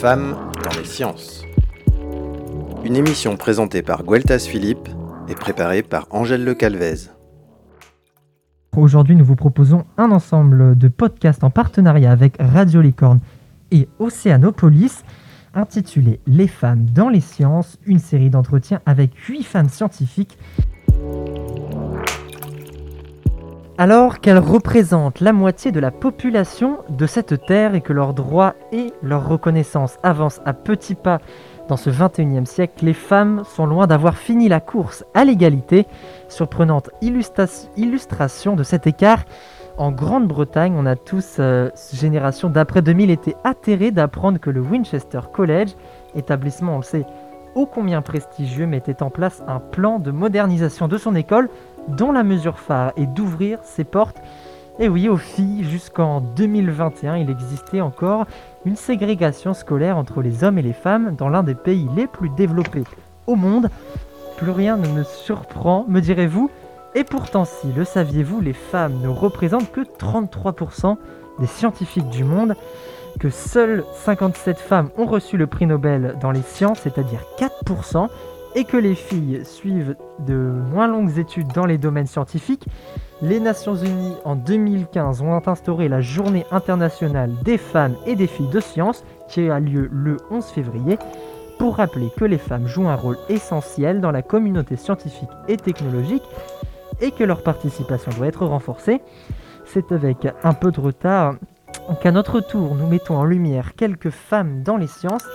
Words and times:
femmes 0.00 0.34
dans 0.64 0.80
les 0.80 0.86
sciences. 0.86 1.44
Une 2.84 2.96
émission 2.96 3.36
présentée 3.36 3.82
par 3.82 4.02
Gueltas 4.02 4.46
Philippe 4.48 4.88
et 5.28 5.34
préparée 5.34 5.82
par 5.82 6.06
Angèle 6.08 6.42
Le 6.42 6.54
Calvez. 6.54 7.10
Aujourd'hui, 8.74 9.14
nous 9.14 9.26
vous 9.26 9.36
proposons 9.36 9.84
un 9.98 10.10
ensemble 10.10 10.78
de 10.78 10.88
podcasts 10.88 11.44
en 11.44 11.50
partenariat 11.50 12.12
avec 12.12 12.36
Radio 12.40 12.80
Licorne 12.80 13.20
et 13.72 13.90
Océanopolis 13.98 15.04
intitulé 15.52 16.20
Les 16.26 16.48
femmes 16.48 16.86
dans 16.86 17.10
les 17.10 17.20
sciences, 17.20 17.76
une 17.84 17.98
série 17.98 18.30
d'entretiens 18.30 18.80
avec 18.86 19.14
huit 19.28 19.42
femmes 19.42 19.68
scientifiques 19.68 20.38
alors 23.80 24.20
qu'elles 24.20 24.36
représentent 24.36 25.20
la 25.20 25.32
moitié 25.32 25.72
de 25.72 25.80
la 25.80 25.90
population 25.90 26.80
de 26.90 27.06
cette 27.06 27.46
terre 27.46 27.74
et 27.74 27.80
que 27.80 27.94
leurs 27.94 28.12
droits 28.12 28.54
et 28.72 28.92
leur 29.02 29.26
reconnaissance 29.26 29.96
avancent 30.02 30.42
à 30.44 30.52
petits 30.52 30.94
pas 30.94 31.18
dans 31.66 31.78
ce 31.78 31.88
21e 31.88 32.44
siècle, 32.44 32.84
les 32.84 32.92
femmes 32.92 33.42
sont 33.46 33.64
loin 33.64 33.86
d'avoir 33.86 34.18
fini 34.18 34.50
la 34.50 34.60
course 34.60 35.02
à 35.14 35.24
l'égalité. 35.24 35.86
Surprenante 36.28 36.90
illustration 37.00 38.54
de 38.54 38.62
cet 38.64 38.86
écart. 38.86 39.24
En 39.78 39.92
Grande-Bretagne, 39.92 40.74
on 40.76 40.84
a 40.84 40.94
tous, 40.94 41.36
euh, 41.38 41.70
génération 41.94 42.50
d'après 42.50 42.82
2000, 42.82 43.10
été 43.10 43.34
atterrés 43.44 43.92
d'apprendre 43.92 44.38
que 44.38 44.50
le 44.50 44.60
Winchester 44.60 45.20
College, 45.32 45.70
établissement, 46.14 46.74
on 46.74 46.78
le 46.78 46.82
sait, 46.82 47.06
ô 47.54 47.66
combien 47.66 48.02
prestigieux, 48.02 48.66
mettait 48.66 49.02
en 49.02 49.08
place 49.08 49.42
un 49.48 49.58
plan 49.58 49.98
de 49.98 50.10
modernisation 50.10 50.88
de 50.88 50.98
son 50.98 51.14
école 51.14 51.48
dont 51.90 52.12
la 52.12 52.22
mesure 52.22 52.58
phare 52.58 52.92
est 52.96 53.06
d'ouvrir 53.06 53.58
ses 53.62 53.84
portes. 53.84 54.16
Et 54.78 54.88
oui, 54.88 55.08
aux 55.08 55.16
filles, 55.16 55.64
jusqu'en 55.64 56.20
2021, 56.20 57.16
il 57.16 57.30
existait 57.30 57.80
encore 57.80 58.26
une 58.64 58.76
ségrégation 58.76 59.52
scolaire 59.52 59.98
entre 59.98 60.22
les 60.22 60.42
hommes 60.42 60.58
et 60.58 60.62
les 60.62 60.72
femmes 60.72 61.14
dans 61.16 61.28
l'un 61.28 61.42
des 61.42 61.54
pays 61.54 61.88
les 61.94 62.06
plus 62.06 62.30
développés 62.30 62.84
au 63.26 63.36
monde. 63.36 63.68
Plus 64.38 64.50
rien 64.50 64.76
ne 64.76 64.88
me 64.88 65.04
surprend, 65.04 65.84
me 65.88 66.00
direz-vous. 66.00 66.50
Et 66.94 67.04
pourtant, 67.04 67.44
si, 67.44 67.72
le 67.72 67.84
saviez-vous, 67.84 68.40
les 68.40 68.52
femmes 68.54 69.00
ne 69.02 69.08
représentent 69.08 69.70
que 69.70 69.82
33% 69.82 70.96
des 71.38 71.46
scientifiques 71.46 72.08
du 72.08 72.24
monde, 72.24 72.54
que 73.18 73.30
seules 73.30 73.84
57 73.94 74.58
femmes 74.58 74.90
ont 74.96 75.06
reçu 75.06 75.36
le 75.36 75.46
prix 75.46 75.66
Nobel 75.66 76.16
dans 76.20 76.30
les 76.30 76.42
sciences, 76.42 76.80
c'est-à-dire 76.80 77.24
4%, 77.38 78.08
et 78.54 78.64
que 78.64 78.76
les 78.76 78.94
filles 78.94 79.42
suivent 79.44 79.96
de 80.26 80.34
moins 80.34 80.88
longues 80.88 81.18
études 81.18 81.52
dans 81.54 81.66
les 81.66 81.78
domaines 81.78 82.06
scientifiques, 82.06 82.66
les 83.22 83.38
Nations 83.38 83.76
Unies 83.76 84.16
en 84.24 84.34
2015 84.34 85.20
ont 85.20 85.40
instauré 85.46 85.88
la 85.88 86.00
Journée 86.00 86.46
internationale 86.50 87.32
des 87.44 87.58
femmes 87.58 87.96
et 88.06 88.16
des 88.16 88.26
filles 88.26 88.48
de 88.48 88.60
sciences 88.60 89.04
qui 89.28 89.48
a 89.48 89.60
lieu 89.60 89.88
le 89.92 90.16
11 90.30 90.44
février 90.46 90.98
pour 91.58 91.76
rappeler 91.76 92.08
que 92.16 92.24
les 92.24 92.38
femmes 92.38 92.66
jouent 92.66 92.88
un 92.88 92.96
rôle 92.96 93.18
essentiel 93.28 94.00
dans 94.00 94.10
la 94.10 94.22
communauté 94.22 94.76
scientifique 94.76 95.28
et 95.46 95.58
technologique 95.58 96.24
et 97.00 97.10
que 97.10 97.24
leur 97.24 97.42
participation 97.42 98.10
doit 98.16 98.28
être 98.28 98.46
renforcée. 98.46 99.00
C'est 99.66 99.92
avec 99.92 100.26
un 100.42 100.54
peu 100.54 100.72
de 100.72 100.80
retard 100.80 101.34
qu'à 102.00 102.12
notre 102.12 102.40
tour 102.40 102.74
nous 102.74 102.86
mettons 102.86 103.16
en 103.16 103.24
lumière 103.24 103.74
quelques 103.74 104.10
femmes 104.10 104.62
dans 104.62 104.76
les 104.76 104.86
sciences. 104.86 105.26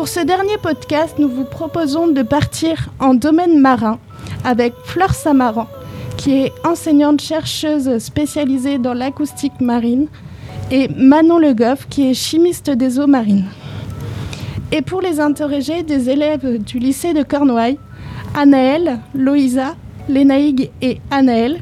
Pour 0.00 0.08
ce 0.08 0.20
dernier 0.20 0.56
podcast, 0.56 1.16
nous 1.18 1.28
vous 1.28 1.44
proposons 1.44 2.08
de 2.08 2.22
partir 2.22 2.88
en 3.00 3.12
domaine 3.12 3.60
marin 3.60 3.98
avec 4.44 4.72
Fleur 4.82 5.12
Samaran, 5.12 5.68
qui 6.16 6.38
est 6.38 6.52
enseignante 6.64 7.20
chercheuse 7.20 7.98
spécialisée 7.98 8.78
dans 8.78 8.94
l'acoustique 8.94 9.60
marine, 9.60 10.06
et 10.70 10.88
Manon 10.88 11.36
Le 11.38 11.52
Goff, 11.52 11.86
qui 11.90 12.10
est 12.10 12.14
chimiste 12.14 12.70
des 12.70 12.98
eaux 12.98 13.06
marines. 13.06 13.44
Et 14.72 14.80
pour 14.80 15.02
les 15.02 15.20
interroger, 15.20 15.82
des 15.82 16.08
élèves 16.08 16.64
du 16.64 16.78
lycée 16.78 17.12
de 17.12 17.22
Cornouailles, 17.22 17.78
Anaël, 18.34 19.00
Loïsa, 19.14 19.76
Lénaïg 20.08 20.70
et 20.80 20.98
Anaël. 21.10 21.60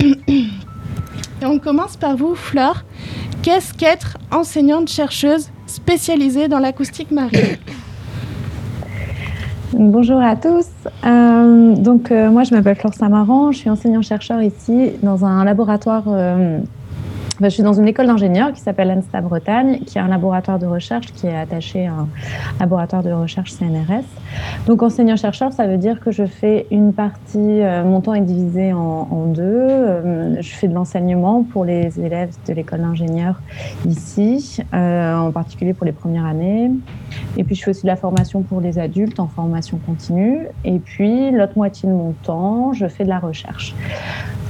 et 0.00 1.46
on 1.46 1.58
commence 1.58 1.96
par 1.96 2.18
vous, 2.18 2.34
Fleur. 2.34 2.84
Qu'est-ce 3.42 3.72
qu'être 3.72 4.18
enseignante 4.30 4.90
chercheuse 4.90 5.48
spécialisée 5.76 6.48
dans 6.48 6.58
l'acoustique 6.58 7.10
marine. 7.10 7.40
Bonjour 9.72 10.22
à 10.22 10.34
tous. 10.34 10.66
Euh, 11.04 11.76
donc 11.76 12.10
euh, 12.10 12.30
moi 12.30 12.44
je 12.44 12.54
m'appelle 12.54 12.76
Flore 12.76 12.94
Samaran, 12.94 13.52
je 13.52 13.58
suis 13.58 13.70
enseignant-chercheur 13.70 14.40
ici 14.40 14.92
dans 15.02 15.26
un 15.26 15.44
laboratoire 15.44 16.04
euh, 16.08 16.60
je 17.40 17.48
suis 17.48 17.62
dans 17.62 17.74
une 17.74 17.86
école 17.86 18.06
d'ingénieurs 18.06 18.52
qui 18.52 18.60
s'appelle 18.60 18.88
l'ANSTA 18.88 19.20
Bretagne, 19.20 19.80
qui 19.80 19.98
est 19.98 20.00
un 20.00 20.08
laboratoire 20.08 20.58
de 20.58 20.66
recherche 20.66 21.12
qui 21.12 21.26
est 21.26 21.36
attaché 21.36 21.86
à 21.86 21.92
un 21.92 22.08
laboratoire 22.60 23.02
de 23.02 23.12
recherche 23.12 23.52
CNRS. 23.52 24.04
Donc 24.66 24.82
enseignant-chercheur, 24.82 25.52
ça 25.52 25.66
veut 25.66 25.76
dire 25.76 26.00
que 26.00 26.10
je 26.10 26.24
fais 26.24 26.66
une 26.70 26.92
partie, 26.92 27.38
euh, 27.38 27.84
mon 27.84 28.00
temps 28.00 28.14
est 28.14 28.22
divisé 28.22 28.72
en, 28.72 29.26
deux. 29.26 29.42
Euh, 29.42 30.40
je 30.40 30.54
fais 30.54 30.68
de 30.68 30.74
l'enseignement 30.74 31.42
pour 31.42 31.64
les 31.64 32.00
élèves 32.00 32.34
de 32.46 32.52
l'école 32.54 32.80
d'ingénieurs 32.80 33.40
ici, 33.86 34.62
euh, 34.72 35.16
en 35.16 35.30
particulier 35.30 35.74
pour 35.74 35.84
les 35.84 35.92
premières 35.92 36.24
années. 36.24 36.70
Et 37.36 37.44
puis 37.44 37.54
je 37.54 37.64
fais 37.64 37.70
aussi 37.70 37.82
de 37.82 37.88
la 37.88 37.96
formation 37.96 38.42
pour 38.42 38.60
les 38.60 38.78
adultes 38.78 39.20
en 39.20 39.26
formation 39.26 39.78
continue. 39.84 40.46
Et 40.64 40.78
puis 40.78 41.30
l'autre 41.32 41.56
moitié 41.56 41.88
de 41.88 41.94
mon 41.94 42.12
temps, 42.22 42.72
je 42.72 42.86
fais 42.86 43.04
de 43.04 43.10
la 43.10 43.18
recherche. 43.18 43.74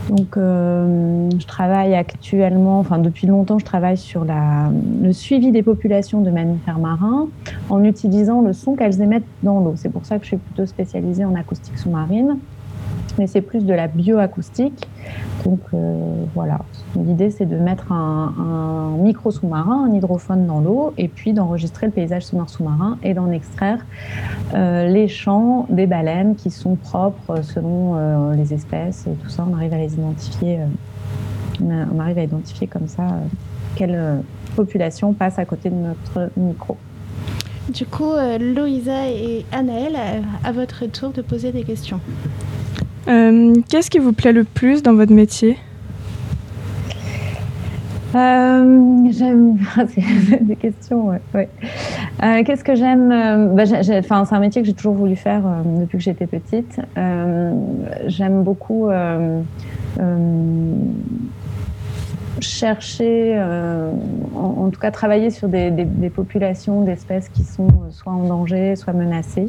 Donc, 0.08 0.36
euh, 0.36 1.28
je 1.36 1.46
travaille 1.46 1.94
actuellement, 1.94 2.78
enfin 2.78 2.98
depuis 2.98 3.26
longtemps, 3.26 3.58
je 3.58 3.64
travaille 3.64 3.96
sur 3.96 4.24
la, 4.24 4.70
le 5.02 5.12
suivi 5.12 5.50
des 5.50 5.62
populations 5.62 6.20
de 6.20 6.30
mammifères 6.30 6.78
marins 6.78 7.28
en 7.70 7.82
utilisant 7.82 8.40
le 8.40 8.52
son 8.52 8.76
qu'elles 8.76 9.00
émettent 9.00 9.24
dans 9.42 9.60
l'eau. 9.60 9.74
C'est 9.76 9.88
pour 9.88 10.06
ça 10.06 10.18
que 10.18 10.22
je 10.24 10.28
suis 10.28 10.36
plutôt 10.36 10.66
spécialisée 10.66 11.24
en 11.24 11.34
acoustique 11.34 11.78
sous-marine 11.78 12.38
mais 13.18 13.26
c'est 13.26 13.40
plus 13.40 13.64
de 13.64 13.72
la 13.72 13.88
bioacoustique. 13.88 14.88
Donc 15.44 15.60
euh, 15.74 16.24
voilà, 16.34 16.60
l'idée 16.96 17.30
c'est 17.30 17.46
de 17.46 17.56
mettre 17.56 17.92
un, 17.92 18.96
micro 18.98 19.30
sous-marin, 19.30 19.88
un 19.88 19.94
hydrophone 19.94 20.46
dans 20.46 20.60
l'eau, 20.60 20.92
et 20.98 21.08
puis 21.08 21.32
d'enregistrer 21.32 21.86
le 21.86 21.92
paysage 21.92 22.24
sonore 22.24 22.48
sous-marin 22.48 22.98
et 23.02 23.14
d'en 23.14 23.30
extraire 23.30 23.84
euh, 24.54 24.88
les 24.88 25.06
chants 25.08 25.66
des 25.68 25.86
baleines 25.86 26.34
qui 26.34 26.50
sont 26.50 26.74
propres 26.74 27.42
selon 27.42 27.94
euh, 27.94 28.34
les 28.34 28.52
espèces 28.54 29.06
et 29.06 29.14
tout 29.14 29.28
ça. 29.28 29.46
On 29.48 29.54
arrive 29.54 29.72
à 29.72 29.78
les 29.78 29.94
identifier, 29.94 30.58
on 31.60 31.98
arrive 32.00 32.18
à 32.18 32.22
identifier 32.24 32.66
comme 32.66 32.88
ça 32.88 33.04
quelle 33.76 34.22
population 34.56 35.12
passe 35.12 35.38
à 35.38 35.44
côté 35.44 35.70
de 35.70 35.74
notre 35.74 36.30
micro. 36.36 36.76
Du 37.68 37.84
coup, 37.84 38.12
Loïsa 38.40 39.08
et 39.08 39.44
Anaël, 39.52 39.96
à 40.44 40.52
votre 40.52 40.86
tour 40.86 41.10
de 41.10 41.20
poser 41.20 41.52
des 41.52 41.62
questions. 41.62 42.00
Euh, 43.08 43.54
qu'est-ce 43.68 43.90
qui 43.90 43.98
vous 43.98 44.12
plaît 44.12 44.32
le 44.32 44.44
plus 44.44 44.82
dans 44.82 44.94
votre 44.94 45.12
métier? 45.12 45.56
Euh, 48.14 49.10
j'aime 49.10 49.58
des 50.40 50.56
questions. 50.56 51.08
Ouais, 51.08 51.48
euh, 52.22 52.42
Qu'est-ce 52.44 52.64
que 52.64 52.74
j'aime 52.74 53.08
bah, 53.54 53.64
Enfin, 53.98 54.24
c'est 54.24 54.34
un 54.34 54.40
métier 54.40 54.62
que 54.62 54.66
j'ai 54.66 54.74
toujours 54.74 54.94
voulu 54.94 55.16
faire 55.16 55.42
depuis 55.80 55.98
que 55.98 56.04
j'étais 56.04 56.26
petite. 56.26 56.80
j'aime 58.06 58.42
beaucoup 58.42 58.88
chercher, 62.40 63.34
euh, 63.36 63.90
en, 64.34 64.70
tout 64.70 64.80
cas 64.80 64.90
travailler 64.90 65.30
sur 65.30 65.48
des, 65.48 65.70
populations 66.14 66.82
d'espèces 66.82 67.28
qui 67.28 67.42
sont 67.42 67.68
euh, 67.68 67.90
soit 67.90 68.12
en 68.12 68.24
danger, 68.24 68.76
soit 68.76 68.92
menacées. 68.92 69.46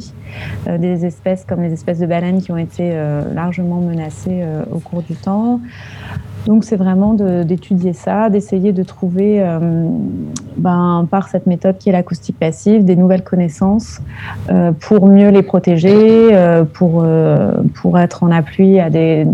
Euh, 0.66 0.78
des 0.78 1.06
espèces 1.06 1.44
comme 1.44 1.62
les 1.62 1.72
espèces 1.72 1.98
de 1.98 2.06
baleines 2.06 2.42
qui 2.42 2.52
ont 2.52 2.56
été 2.56 2.94
largement 3.34 3.80
menacées 3.80 4.44
au 4.72 4.78
cours 4.78 5.02
du 5.02 5.14
temps. 5.14 5.60
Donc 6.46 6.64
c'est 6.64 6.76
vraiment 6.76 7.14
d'étudier 7.14 7.92
ça, 7.92 8.30
d'essayer 8.30 8.72
de 8.72 8.82
trouver, 8.82 9.44
ben, 10.56 11.06
par 11.10 11.28
cette 11.28 11.46
méthode 11.46 11.78
qui 11.78 11.88
est 11.88 11.92
l'acoustique 11.92 12.38
passive, 12.38 12.84
des 12.84 12.96
nouvelles 12.96 13.24
connaissances 13.24 14.00
pour 14.80 15.08
mieux 15.08 15.30
les 15.30 15.42
protéger, 15.42 16.28
pour, 16.74 17.04
pour 17.74 17.98
être 17.98 18.22
en 18.22 18.30
appui 18.30 18.78
à 18.78 18.88
des 18.88 19.26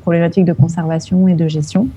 problématiques 0.00 0.44
de 0.44 0.52
conservation 0.52 1.28
et 1.28 1.34
de 1.34 1.46
gestion. 1.46 1.88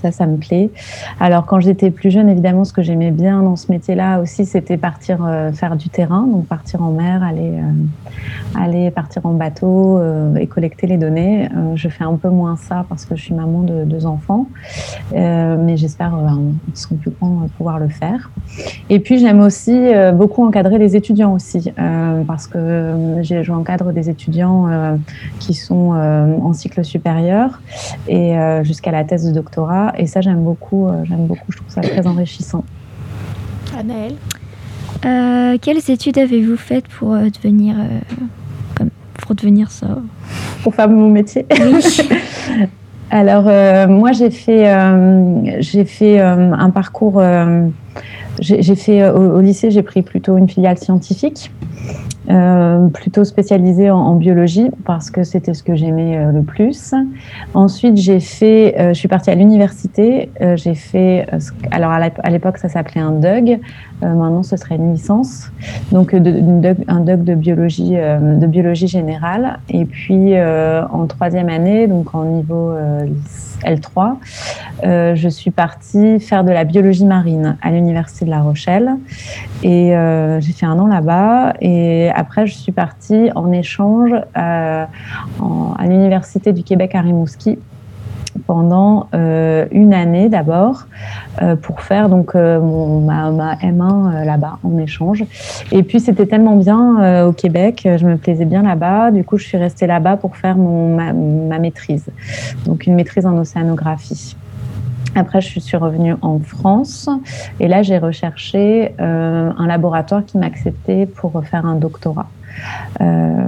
Ça, 0.00 0.12
ça 0.12 0.26
me 0.26 0.36
plaît. 0.36 0.70
Alors, 1.18 1.44
quand 1.44 1.58
j'étais 1.58 1.90
plus 1.90 2.10
jeune, 2.10 2.28
évidemment, 2.28 2.64
ce 2.64 2.72
que 2.72 2.82
j'aimais 2.82 3.10
bien 3.10 3.42
dans 3.42 3.56
ce 3.56 3.72
métier-là 3.72 4.20
aussi, 4.20 4.44
c'était 4.44 4.76
partir 4.76 5.18
euh, 5.26 5.50
faire 5.50 5.74
du 5.76 5.88
terrain, 5.88 6.22
donc 6.22 6.46
partir 6.46 6.82
en 6.82 6.92
mer, 6.92 7.24
aller, 7.24 7.54
euh, 7.54 8.60
aller 8.60 8.92
partir 8.92 9.26
en 9.26 9.32
bateau 9.32 9.98
euh, 9.98 10.36
et 10.36 10.46
collecter 10.46 10.86
les 10.86 10.98
données. 10.98 11.48
je 11.74 11.88
fais 11.88 12.04
un 12.04 12.14
peu 12.14 12.28
moins 12.28 12.56
ça 12.56 12.84
parce 12.88 13.04
que 13.04 13.16
je 13.16 13.22
suis 13.22 13.34
maman 13.34 13.62
de 13.62 13.84
deux 13.84 14.06
enfants, 14.06 14.46
mais 15.12 15.76
j'espère 15.76 16.12
qu'ils 16.66 16.76
seront 16.76 16.96
plus 16.96 17.10
grands 17.10 17.48
pouvoir 17.56 17.78
le 17.78 17.88
faire. 17.88 18.30
Et 18.88 19.00
puis, 19.00 19.18
j'aime 19.18 19.40
aussi 19.40 19.76
beaucoup 20.14 20.46
encadrer 20.46 20.78
les 20.78 20.94
étudiants 20.94 21.32
aussi, 21.32 21.72
parce 22.26 22.46
que 22.46 23.16
j'encadre 23.22 23.92
des 23.92 24.10
étudiants 24.10 24.66
qui 25.40 25.54
sont 25.54 25.90
en 25.90 26.52
cycle 26.52 26.84
supérieur 26.84 27.60
et 28.08 28.34
jusqu'à 28.62 28.92
la 28.92 29.04
thèse 29.04 29.26
de 29.26 29.32
doctorat 29.32 29.87
Et 29.96 30.06
ça, 30.06 30.20
j'aime 30.20 30.42
beaucoup. 30.42 30.88
j'aime 31.04 31.26
beaucoup. 31.26 31.50
Je 31.50 31.56
trouve 31.56 31.70
ça 31.70 31.80
très 31.80 32.06
enrichissant. 32.06 32.64
Anaëlle 33.76 34.16
Quelles 35.60 35.90
études 35.90 36.18
avez-vous 36.18 36.56
faites 36.56 36.88
pour 36.88 37.14
devenir 37.16 37.76
comme, 38.74 38.90
pour 39.20 39.34
devenir 39.34 39.70
ça? 39.70 39.98
Pour 40.62 40.74
faire 40.74 40.88
mon 40.88 41.08
métier? 41.08 41.46
Oui. 41.50 42.08
Alors, 43.10 43.44
moi, 43.88 44.12
j'ai 44.12 44.30
fait, 44.30 44.70
j'ai 45.60 45.84
fait 45.84 46.20
un 46.20 46.70
parcours. 46.70 47.22
J'ai 48.40 48.74
fait 48.74 49.08
au, 49.10 49.40
lycée, 49.40 49.70
j'ai 49.70 49.82
pris 49.82 50.02
plutôt 50.02 50.36
une 50.36 50.48
filiale 50.48 50.78
scientifique. 50.78 51.50
Euh, 52.30 52.88
plutôt 52.88 53.24
spécialisée 53.24 53.90
en, 53.90 54.14
biologie 54.14 54.68
parce 54.84 55.10
que 55.10 55.22
c'était 55.22 55.54
ce 55.54 55.62
que 55.62 55.74
j'aimais 55.74 56.18
euh, 56.18 56.30
le 56.30 56.42
plus. 56.42 56.92
Ensuite, 57.54 57.96
j'ai 57.96 58.20
fait, 58.20 58.74
euh, 58.78 58.88
je 58.88 58.98
suis 58.98 59.08
partie 59.08 59.30
à 59.30 59.34
l'université. 59.34 60.30
j'ai 60.56 60.74
fait, 60.74 61.26
alors 61.70 61.90
à 61.90 62.30
l'époque 62.30 62.58
ça 62.58 62.68
s'appelait 62.68 63.00
un 63.00 63.12
DUG, 63.12 63.60
maintenant 64.02 64.42
ce 64.42 64.56
serait 64.56 64.76
une 64.76 64.92
licence, 64.92 65.50
donc 65.90 66.12
un 66.12 66.20
DUG 66.20 67.24
de 67.24 67.34
biologie, 67.34 67.94
de 67.94 68.46
biologie 68.46 68.88
générale. 68.88 69.58
Et 69.70 69.84
puis 69.84 70.34
en 70.40 71.06
troisième 71.06 71.48
année, 71.48 71.86
donc 71.86 72.14
en 72.14 72.24
niveau 72.24 72.72
L3, 73.64 74.16
je 74.82 75.28
suis 75.28 75.50
partie 75.50 76.20
faire 76.20 76.44
de 76.44 76.50
la 76.50 76.64
biologie 76.64 77.06
marine 77.06 77.56
à 77.62 77.70
l'université 77.70 77.87
de 77.92 78.30
La 78.30 78.40
Rochelle 78.40 78.90
et 79.62 79.92
j'ai 80.40 80.52
fait 80.52 80.66
un 80.66 80.78
an 80.78 80.86
là-bas 80.86 81.54
et 81.60 82.10
après, 82.14 82.46
je 82.46 82.54
suis 82.54 82.72
partie 82.72 83.30
en 83.34 83.52
échange 83.52 84.12
euh, 84.12 84.84
à 85.78 85.86
l'Université 85.86 86.52
du 86.52 86.62
Québec 86.62 86.94
à 86.94 87.00
Rimouski 87.00 87.58
pendant 88.46 89.08
euh, 89.14 89.66
une 89.72 89.92
année 89.92 90.28
d'abord 90.28 90.86
euh, 91.42 91.56
pour 91.56 91.80
faire 91.80 92.08
donc 92.08 92.34
ma, 92.34 93.30
M1 93.30 94.24
là-bas 94.24 94.58
en 94.62 94.78
échange. 94.78 95.24
Et 95.72 95.82
puis 95.82 96.00
c'était 96.00 96.26
tellement 96.26 96.56
bien 96.56 97.24
au 97.26 97.32
Québec, 97.32 97.82
je 97.84 98.04
me 98.06 98.16
plaisais 98.16 98.44
bien 98.44 98.62
là-bas. 98.62 99.10
Du 99.10 99.24
coup, 99.24 99.38
je 99.38 99.44
suis 99.44 99.58
restée 99.58 99.86
là-bas 99.86 100.16
pour 100.16 100.36
faire 100.36 100.56
mon, 100.56 100.96
ma, 100.96 101.58
maîtrise, 101.58 102.06
donc 102.64 102.86
une 102.86 102.94
maîtrise 102.94 103.26
en 103.26 103.36
océanographie. 103.36 104.36
Après, 105.14 105.40
je 105.40 105.58
suis 105.58 105.76
revenue 105.76 106.14
en 106.22 106.38
France 106.38 107.08
et 107.60 107.68
là, 107.68 107.82
j'ai 107.82 107.98
recherché 107.98 108.94
euh, 109.00 109.50
un 109.56 109.66
laboratoire 109.66 110.24
qui 110.24 110.38
m'acceptait 110.38 111.06
pour 111.06 111.42
faire 111.44 111.66
un 111.66 111.76
doctorat. 111.76 112.28
Euh, 113.00 113.46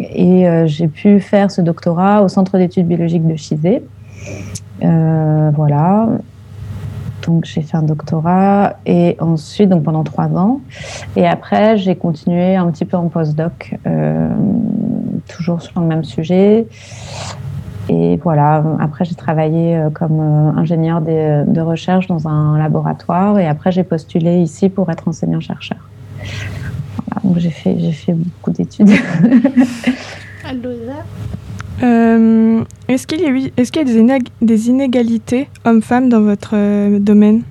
et 0.00 0.48
euh, 0.48 0.66
j'ai 0.66 0.88
pu 0.88 1.20
faire 1.20 1.50
ce 1.50 1.60
doctorat 1.60 2.22
au 2.22 2.28
Centre 2.28 2.58
d'études 2.58 2.86
biologiques 2.86 3.26
de 3.26 3.36
Chizé. 3.36 3.82
voilà. 4.80 6.08
Donc, 7.26 7.44
j'ai 7.44 7.62
fait 7.62 7.76
un 7.76 7.82
doctorat 7.82 8.74
et 8.84 9.16
ensuite, 9.20 9.68
donc 9.68 9.84
pendant 9.84 10.02
trois 10.02 10.26
ans. 10.36 10.60
Et 11.14 11.26
après, 11.26 11.78
j'ai 11.78 11.94
continué 11.94 12.56
un 12.56 12.68
petit 12.70 12.84
peu 12.84 12.96
en 12.96 13.08
postdoc, 13.08 13.76
toujours 15.28 15.62
sur 15.62 15.80
le 15.80 15.86
même 15.86 16.02
sujet. 16.02 16.66
Et 17.88 18.16
voilà, 18.22 18.64
après 18.78 19.04
j'ai 19.04 19.14
travaillé 19.14 19.76
euh, 19.76 19.90
comme 19.90 20.20
euh, 20.20 20.58
ingénieur 20.60 21.00
de, 21.00 21.60
recherche 21.60 22.06
dans 22.06 22.28
un 22.28 22.56
laboratoire 22.58 23.38
et 23.38 23.46
après 23.46 23.72
j'ai 23.72 23.84
postulé 23.84 24.38
ici 24.38 24.68
pour 24.68 24.90
être 24.90 25.08
enseignant-chercheur. 25.08 25.78
donc 27.24 27.38
j'ai 27.38 27.50
fait, 27.50 27.76
j'ai 27.78 27.92
fait 27.92 28.12
beaucoup 28.12 28.52
d'études. 28.52 28.88
euh, 31.82 32.64
est-ce 32.88 33.06
qu'il 33.06 33.20
y 33.20 33.26
a, 33.26 33.50
est-ce 33.56 33.72
qu'il 33.72 33.88
y 33.88 34.12
a 34.12 34.18
des, 34.40 34.68
inégalités 34.68 35.48
hommes-femmes 35.64 36.08
dans 36.08 36.20
votre 36.20 36.52
euh, 36.54 36.98
domaine? 36.98 37.42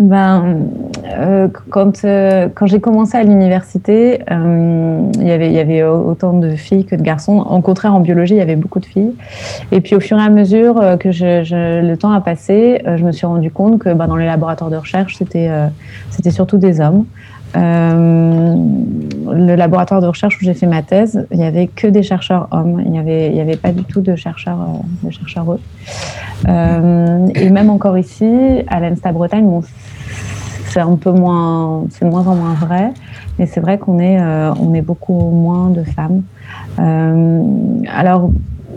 Ben, 0.00 0.68
euh, 1.06 1.48
quand, 1.70 2.04
euh, 2.04 2.48
quand 2.54 2.66
j'ai 2.66 2.80
commencé 2.80 3.16
à 3.16 3.24
l'université, 3.24 4.20
euh, 4.30 5.02
il 5.14 5.26
y 5.26 5.32
avait, 5.32 5.52
y 5.52 5.58
avait 5.58 5.82
autant 5.82 6.32
de 6.32 6.54
filles 6.54 6.84
que 6.84 6.94
de 6.94 7.02
garçons. 7.02 7.38
Au 7.38 7.60
contraire, 7.60 7.94
en 7.94 8.00
biologie, 8.00 8.34
il 8.34 8.38
y 8.38 8.42
avait 8.42 8.56
beaucoup 8.56 8.80
de 8.80 8.86
filles. 8.86 9.14
Et 9.72 9.80
puis, 9.80 9.96
au 9.96 10.00
fur 10.00 10.18
et 10.18 10.22
à 10.22 10.30
mesure 10.30 10.80
que 11.00 11.10
je, 11.10 11.82
le 11.82 11.96
temps 11.96 12.12
a 12.12 12.20
passé, 12.20 12.82
je 12.84 13.04
me 13.04 13.12
suis 13.12 13.26
rendu 13.26 13.50
compte 13.50 13.80
que 13.80 13.92
ben, 13.92 14.06
dans 14.06 14.16
les 14.16 14.26
laboratoires 14.26 14.70
de 14.70 14.76
recherche, 14.76 15.16
c'était 15.16 15.50
c'était 16.10 16.30
surtout 16.30 16.58
des 16.58 16.80
hommes. 16.80 17.04
le 17.54 19.54
laboratoire 19.56 20.00
de 20.00 20.06
recherche 20.06 20.40
où 20.40 20.44
j'ai 20.44 20.54
fait 20.54 20.66
ma 20.66 20.82
thèse, 20.82 21.26
il 21.32 21.38
n'y 21.38 21.46
avait 21.46 21.66
que 21.66 21.88
des 21.88 22.02
chercheurs 22.02 22.48
hommes. 22.52 22.80
Il 22.84 22.90
n'y 22.90 22.98
avait, 22.98 23.32
il 23.32 23.40
avait 23.40 23.56
pas 23.56 23.72
du 23.72 23.84
tout 23.84 24.00
de 24.00 24.14
chercheurs, 24.14 24.58
de 25.02 25.10
chercheurs 25.10 25.52
eux. 25.52 25.60
et 26.46 27.50
même 27.50 27.70
encore 27.70 27.98
ici, 27.98 28.62
à 28.68 28.80
l'ENSTA 28.80 29.12
Bretagne, 29.12 29.44
mon 29.44 29.62
c'est 30.68 30.80
un 30.80 30.96
peu 30.96 31.10
moins, 31.10 31.84
c'est 31.90 32.04
moins 32.04 32.26
en 32.26 32.34
moins 32.34 32.54
vrai, 32.54 32.92
mais 33.38 33.46
c'est 33.46 33.60
vrai 33.60 33.78
qu'on 33.78 33.98
est, 33.98 34.20
euh, 34.20 34.52
on 34.60 34.74
est 34.74 34.82
beaucoup 34.82 35.30
moins 35.30 35.70
de 35.70 35.82
femmes. 35.82 36.22
Euh, 36.78 37.42
alors, 37.94 38.30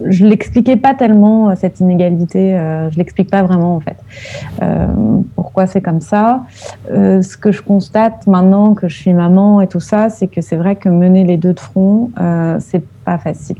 je 0.05 0.25
l'expliquais 0.25 0.77
pas 0.77 0.95
tellement 0.95 1.49
euh, 1.49 1.53
cette 1.55 1.79
inégalité, 1.79 2.57
je 2.91 2.97
l'explique 2.97 3.29
pas 3.29 3.43
vraiment 3.43 3.75
en 3.75 3.79
fait. 3.81 3.97
pourquoi 5.35 5.67
c'est 5.67 5.81
comme 5.81 6.01
ça? 6.01 6.43
Ce 6.87 7.37
que 7.37 7.51
je 7.51 7.61
constate 7.61 8.25
maintenant 8.25 8.73
que 8.73 8.87
je 8.87 8.95
suis 8.95 9.13
maman 9.13 9.61
et 9.61 9.67
tout 9.67 9.79
ça, 9.79 10.09
c'est 10.09 10.27
que 10.27 10.41
c'est 10.41 10.55
vrai 10.55 10.75
que 10.75 10.89
mener 10.89 11.23
les 11.23 11.37
deux 11.37 11.53
de 11.53 11.59
front, 11.59 12.09
c'est 12.59 12.83
pas 13.05 13.17
facile. 13.17 13.57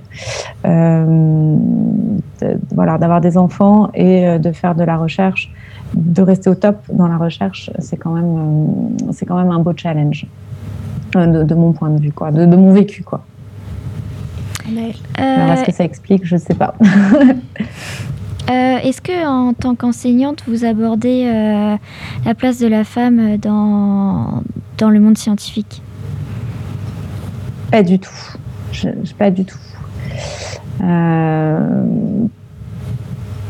voilà, 2.74 2.98
d'avoir 2.98 3.22
des 3.22 3.38
enfants 3.38 3.90
et 3.94 4.40
de 4.40 4.52
faire 4.52 4.76
de 4.76 4.84
la 4.84 4.98
recherche, 4.98 5.52
de 5.94 6.22
rester 6.22 6.50
au 6.50 6.56
top 6.56 6.78
dans 6.92 7.08
la 7.08 7.18
recherche, 7.18 7.70
c'est 7.80 7.98
quand 7.98 8.12
même, 8.12 8.38
euh, 8.38 9.12
c'est 9.12 9.26
quand 9.26 9.38
même 9.38 9.52
un 9.52 9.60
beau 9.60 9.74
challenge 9.76 10.26
euh, 11.16 11.44
de, 11.44 11.56
mon 11.56 11.74
point 11.74 11.90
de 11.90 12.02
vue, 12.02 12.12
quoi, 12.12 12.32
de, 12.32 12.46
mon 12.46 12.72
vécu, 12.74 13.04
quoi. 13.04 13.24
Alors, 15.18 15.54
est-ce 15.54 15.66
que 15.66 15.74
ça 15.74 15.84
explique? 15.84 16.26
Je 16.26 16.36
ne 16.36 16.40
sais 16.40 16.56
pas. 16.56 16.76
Euh, 18.50 18.80
est-ce 18.80 19.02
que, 19.02 19.26
en 19.26 19.54
tant 19.54 19.76
qu'enseignante, 19.76 20.44
vous 20.46 20.66
abordez 20.66 21.24
la 22.26 22.36
place 22.36 22.60
de 22.60 22.68
la 22.68 22.84
femme 22.84 23.38
dans, 23.38 24.44
dans 24.78 24.90
le 24.90 25.00
monde 25.00 25.18
scientifique? 25.18 25.82
Pas 27.72 27.82
du 27.82 27.98
tout. 27.98 28.31
Je, 28.72 28.90
pas 29.18 29.32
du 29.32 29.46
tout. 29.46 29.60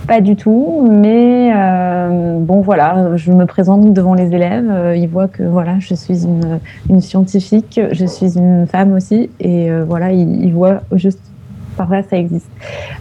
Pas 0.08 0.20
du 0.20 0.36
tout, 0.36 0.90
mais 0.92 1.54
euh, 1.56 2.38
bon 2.40 2.60
voilà, 2.62 3.16
je 3.16 3.32
me 3.32 3.46
présente 3.46 3.94
devant 3.94 4.14
les 4.14 4.34
élèves, 4.34 4.70
euh, 4.70 4.96
ils 4.96 5.08
voient 5.08 5.28
que 5.28 5.44
voilà, 5.44 5.76
je 5.80 5.94
suis 5.94 6.26
une, 6.90 7.00
scientifique, 7.02 7.80
je 7.92 8.06
suis 8.06 8.38
une 8.38 8.68
femme 8.68 8.94
aussi, 8.94 9.30
et 9.40 9.72
euh, 9.72 9.86
voilà, 9.88 10.12
ils, 10.12 10.52
voient 10.52 10.82
juste 10.92 11.22
parfois 11.78 12.02
ça 12.04 12.18
existe. 12.18 12.50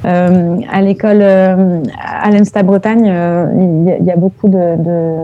à 0.04 0.82
l'école, 0.82 1.22
à 1.22 2.30
l'ENSTA 2.30 2.62
Bretagne, 2.62 3.06
il 3.06 4.04
y, 4.04 4.10
a 4.12 4.16
beaucoup 4.16 4.48
de, 4.48 4.76
de 4.80 5.14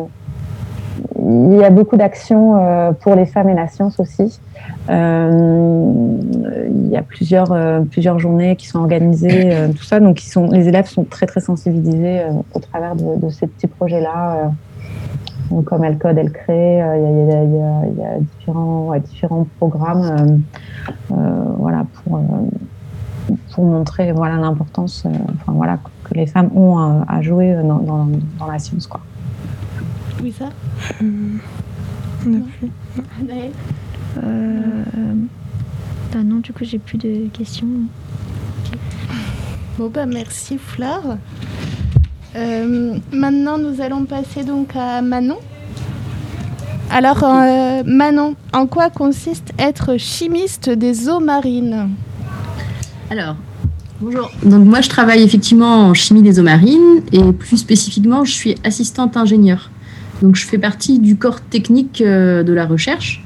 il 1.52 1.58
y 1.58 1.64
a 1.64 1.70
beaucoup 1.70 1.96
d'actions 1.96 2.94
pour 3.00 3.14
les 3.14 3.26
femmes 3.26 3.50
et 3.50 3.54
la 3.54 3.68
science 3.68 4.00
aussi. 4.00 4.40
Euh, 4.88 6.18
il 6.68 6.88
y 6.88 6.96
a 6.96 7.02
plusieurs, 7.02 7.52
euh, 7.52 7.80
plusieurs 7.80 8.18
journées 8.18 8.56
qui 8.56 8.66
sont 8.66 8.78
organisées, 8.78 9.54
euh, 9.54 9.68
tout 9.68 9.82
ça. 9.82 10.00
Donc, 10.00 10.22
ils 10.24 10.28
sont, 10.28 10.50
les 10.50 10.68
élèves 10.68 10.86
sont 10.86 11.04
très, 11.04 11.26
très 11.26 11.40
sensibilisés 11.40 12.22
au 12.54 12.60
travers 12.60 12.94
de, 12.96 13.28
ces 13.30 13.46
petits 13.46 13.66
projets-là. 13.66 14.52
comme 15.64 15.84
elle 15.84 15.98
code, 15.98 16.18
elle 16.18 16.32
crée, 16.32 16.76
il 16.76 17.28
y, 17.28 17.32
a, 17.32 17.44
y, 17.44 18.04
a, 18.04 18.18
différents, 18.20 18.92
différents 18.98 19.46
programmes 19.58 20.42
voilà, 21.08 21.86
pour, 21.94 22.20
pour 23.52 23.64
montrer 23.64 24.12
voilà, 24.12 24.36
l'importance 24.36 25.04
enfin, 25.06 25.52
voilà, 25.52 25.78
que 26.04 26.14
les 26.14 26.26
femmes 26.26 26.50
ont 26.54 26.78
à, 26.78 27.22
jouer 27.22 27.54
dans, 27.54 27.78
dans, 27.78 28.08
dans, 28.38 28.46
la 28.46 28.58
science. 28.58 28.86
Quoi. 28.86 29.00
Oui, 30.22 30.32
ça? 30.32 30.46
Euh, 31.02 31.38
bah 36.16 36.22
non, 36.24 36.36
du 36.36 36.52
coup, 36.52 36.64
j'ai 36.64 36.78
plus 36.78 36.98
de 36.98 37.28
questions. 37.32 37.66
Bon, 39.78 39.90
bah 39.90 40.06
merci 40.06 40.56
Fleur. 40.56 41.18
Euh, 42.34 42.96
maintenant, 43.12 43.58
nous 43.58 43.82
allons 43.82 44.06
passer 44.06 44.42
donc 44.42 44.74
à 44.74 45.02
Manon. 45.02 45.36
Alors, 46.90 47.22
euh, 47.22 47.82
Manon, 47.84 48.34
en 48.54 48.66
quoi 48.66 48.88
consiste 48.88 49.52
être 49.58 49.98
chimiste 49.98 50.70
des 50.70 51.10
eaux 51.10 51.20
marines? 51.20 51.90
Alors, 53.10 53.36
bonjour. 54.00 54.30
Donc, 54.42 54.64
moi, 54.64 54.80
je 54.80 54.88
travaille 54.88 55.22
effectivement 55.22 55.88
en 55.88 55.92
chimie 55.94 56.22
des 56.22 56.40
eaux 56.40 56.44
marines 56.44 57.02
et 57.12 57.32
plus 57.32 57.58
spécifiquement, 57.58 58.24
je 58.24 58.32
suis 58.32 58.54
assistante 58.64 59.18
ingénieure. 59.18 59.70
Donc, 60.22 60.36
je 60.36 60.46
fais 60.46 60.58
partie 60.58 60.98
du 60.98 61.16
corps 61.16 61.42
technique 61.42 62.02
de 62.02 62.52
la 62.52 62.64
recherche 62.64 63.22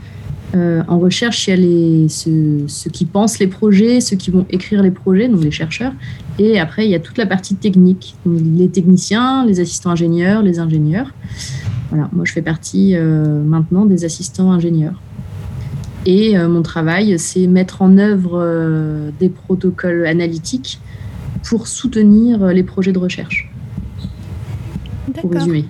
Euh, 0.54 0.82
en 0.88 0.98
recherche, 0.98 1.46
il 1.46 1.50
y 1.50 1.52
a 1.52 1.56
les, 1.56 2.08
ceux, 2.08 2.64
ceux 2.66 2.90
qui 2.90 3.04
pensent 3.04 3.38
les 3.38 3.46
projets, 3.46 4.00
ceux 4.00 4.16
qui 4.16 4.30
vont 4.30 4.46
écrire 4.50 4.82
les 4.82 4.90
projets, 4.90 5.28
donc 5.28 5.44
les 5.44 5.50
chercheurs. 5.50 5.92
Et 6.38 6.58
après, 6.58 6.86
il 6.86 6.90
y 6.90 6.94
a 6.94 7.00
toute 7.00 7.18
la 7.18 7.26
partie 7.26 7.54
technique, 7.54 8.16
donc 8.26 8.40
les 8.56 8.68
techniciens, 8.68 9.44
les 9.46 9.60
assistants 9.60 9.90
ingénieurs, 9.90 10.42
les 10.42 10.58
ingénieurs. 10.58 11.12
Voilà, 11.90 12.08
moi, 12.12 12.24
je 12.24 12.32
fais 12.32 12.42
partie 12.42 12.96
euh, 12.96 13.42
maintenant 13.42 13.86
des 13.86 14.04
assistants 14.04 14.50
ingénieurs. 14.50 15.00
Et 16.06 16.36
euh, 16.36 16.48
mon 16.48 16.62
travail, 16.62 17.18
c'est 17.18 17.46
mettre 17.46 17.82
en 17.82 17.98
œuvre 17.98 19.12
des 19.20 19.28
protocoles 19.28 20.06
analytiques 20.06 20.80
pour 21.44 21.68
soutenir 21.68 22.46
les 22.46 22.62
projets 22.62 22.92
de 22.92 22.98
recherche, 22.98 23.50
pour 25.14 25.30
D'accord. 25.30 25.32
résumer. 25.32 25.64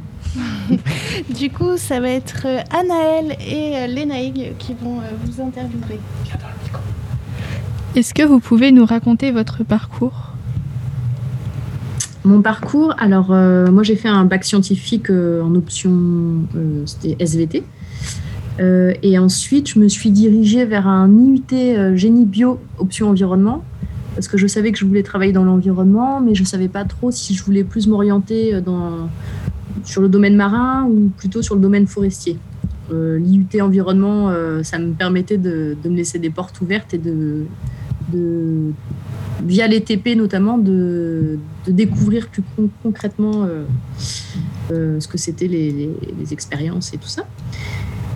Du 1.39 1.51
coup, 1.51 1.77
ça 1.77 2.01
va 2.01 2.11
être 2.11 2.47
euh, 2.47 2.61
Anaël 2.71 3.37
et 3.41 3.77
euh, 3.77 3.87
Lénaïg 3.87 4.53
qui 4.59 4.75
vont 4.75 4.99
euh, 4.99 5.05
vous 5.25 5.43
interviewer. 5.43 6.01
Est-ce 7.97 8.15
que 8.15 8.23
vous 8.23 8.41
pouvez 8.41 8.71
nous 8.71 8.85
raconter 8.85 9.33
votre 9.33 9.65
parcours? 9.65 10.31
Mon 12.25 12.43
parcours, 12.43 12.95
alors 12.99 13.33
euh, 13.33 13.71
moi 13.71 13.83
j'ai 13.83 13.97
fait 13.97 14.09
un 14.09 14.25
bac 14.27 14.45
scientifique 14.45 15.11
euh, 15.11 15.43
en 15.43 15.55
option, 15.55 15.91
euh, 16.55 16.83
c'était 16.85 17.17
SVT. 17.19 17.65
Euh, 18.61 18.93
et 19.03 19.19
ensuite, 19.19 19.71
je 19.71 19.79
me 19.79 19.89
suis 19.89 20.11
dirigée 20.11 20.67
vers 20.67 20.87
un 20.87 21.09
IUT 21.09 21.43
euh, 21.53 21.97
génie 21.97 22.27
bio, 22.27 22.61
option 22.79 23.09
environnement, 23.09 23.65
parce 24.15 24.29
que 24.29 24.37
je 24.37 24.47
savais 24.47 24.71
que 24.71 24.79
je 24.79 24.85
voulais 24.85 25.03
travailler 25.03 25.33
dans 25.33 25.45
l'environnement, 25.45 26.21
mais 26.21 26.35
je 26.35 26.43
ne 26.43 26.47
savais 26.47 26.69
pas 26.69 26.85
trop 26.85 27.11
si 27.11 27.35
je 27.35 27.43
voulais 27.43 27.65
plus 27.65 27.87
m'orienter 27.87 28.61
dans, 28.61 29.09
sur 29.85 30.01
le 30.03 30.09
domaine 30.09 30.37
marin 30.37 30.85
ou 30.91 31.11
plutôt 31.17 31.43
sur 31.43 31.55
le 31.55 31.61
domaine 31.61 31.87
forestier. 31.87 32.37
Euh, 32.93 33.19
L'IUT 33.19 33.61
environnement, 33.63 34.31
euh, 34.31 34.63
ça 34.63 34.79
me 34.79 34.93
permettait 34.93 35.39
de, 35.39 35.77
de 35.83 35.89
me 35.89 35.97
laisser 35.97 36.19
des 36.19 36.31
portes 36.31 36.61
ouvertes 36.61 36.93
et 36.95 36.99
de, 36.99 37.45
via 39.47 39.67
les 39.67 39.81
TP 39.81 40.17
notamment, 40.17 40.59
de, 40.59 41.39
de 41.67 41.73
découvrir 41.73 42.29
plus 42.29 42.43
con- 42.57 42.69
concrètement 42.83 43.47
euh, 44.73 45.01
ce 45.01 45.09
que 45.09 45.19
c'était 45.19 45.47
les, 45.49 45.71
les- 45.71 46.33
expériences 46.33 46.93
et 46.95 46.97
tout 46.99 47.09
ça. 47.09 47.25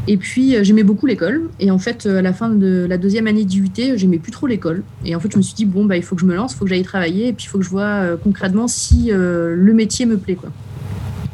Et 0.06 0.16
puis, 0.18 0.54
j'aimais 0.62 0.83
beaucoup 0.83 1.06
l'école. 1.06 1.49
Et 1.61 1.71
en 1.71 1.78
fait, 1.78 2.04
à 2.06 2.21
la 2.21 2.33
fin 2.35 2.50
de 2.50 2.85
la 2.88 2.99
deuxième 2.99 3.26
année 3.26 3.44
d'IUT, 3.44 3.71
j'aimais 3.97 4.18
plus 4.18 4.33
trop 4.33 4.47
l'école. 4.47 4.83
Et 5.04 5.14
en 5.16 5.21
fait, 5.21 5.33
je 5.33 5.38
me 5.38 5.42
suis 5.42 5.54
dit, 5.54 5.64
bon, 5.64 5.87
bah, 5.87 5.97
il 5.97 6.02
faut 6.02 6.14
que 6.14 6.21
je 6.21 6.26
me 6.26 6.35
lance, 6.35 6.52
il 6.52 6.56
faut 6.56 6.64
que 6.64 6.71
j'aille 6.71 6.83
travailler. 6.83 7.28
Et 7.28 7.33
puis, 7.33 7.47
il 7.47 7.49
faut 7.49 7.59
que 7.59 7.64
je 7.64 7.71
vois 7.71 8.02
concrètement 8.23 8.68
si 8.68 9.11
le 9.12 9.73
métier 9.73 10.04
me 10.04 10.18
plaît. 10.18 10.35
Quoi. 10.35 10.50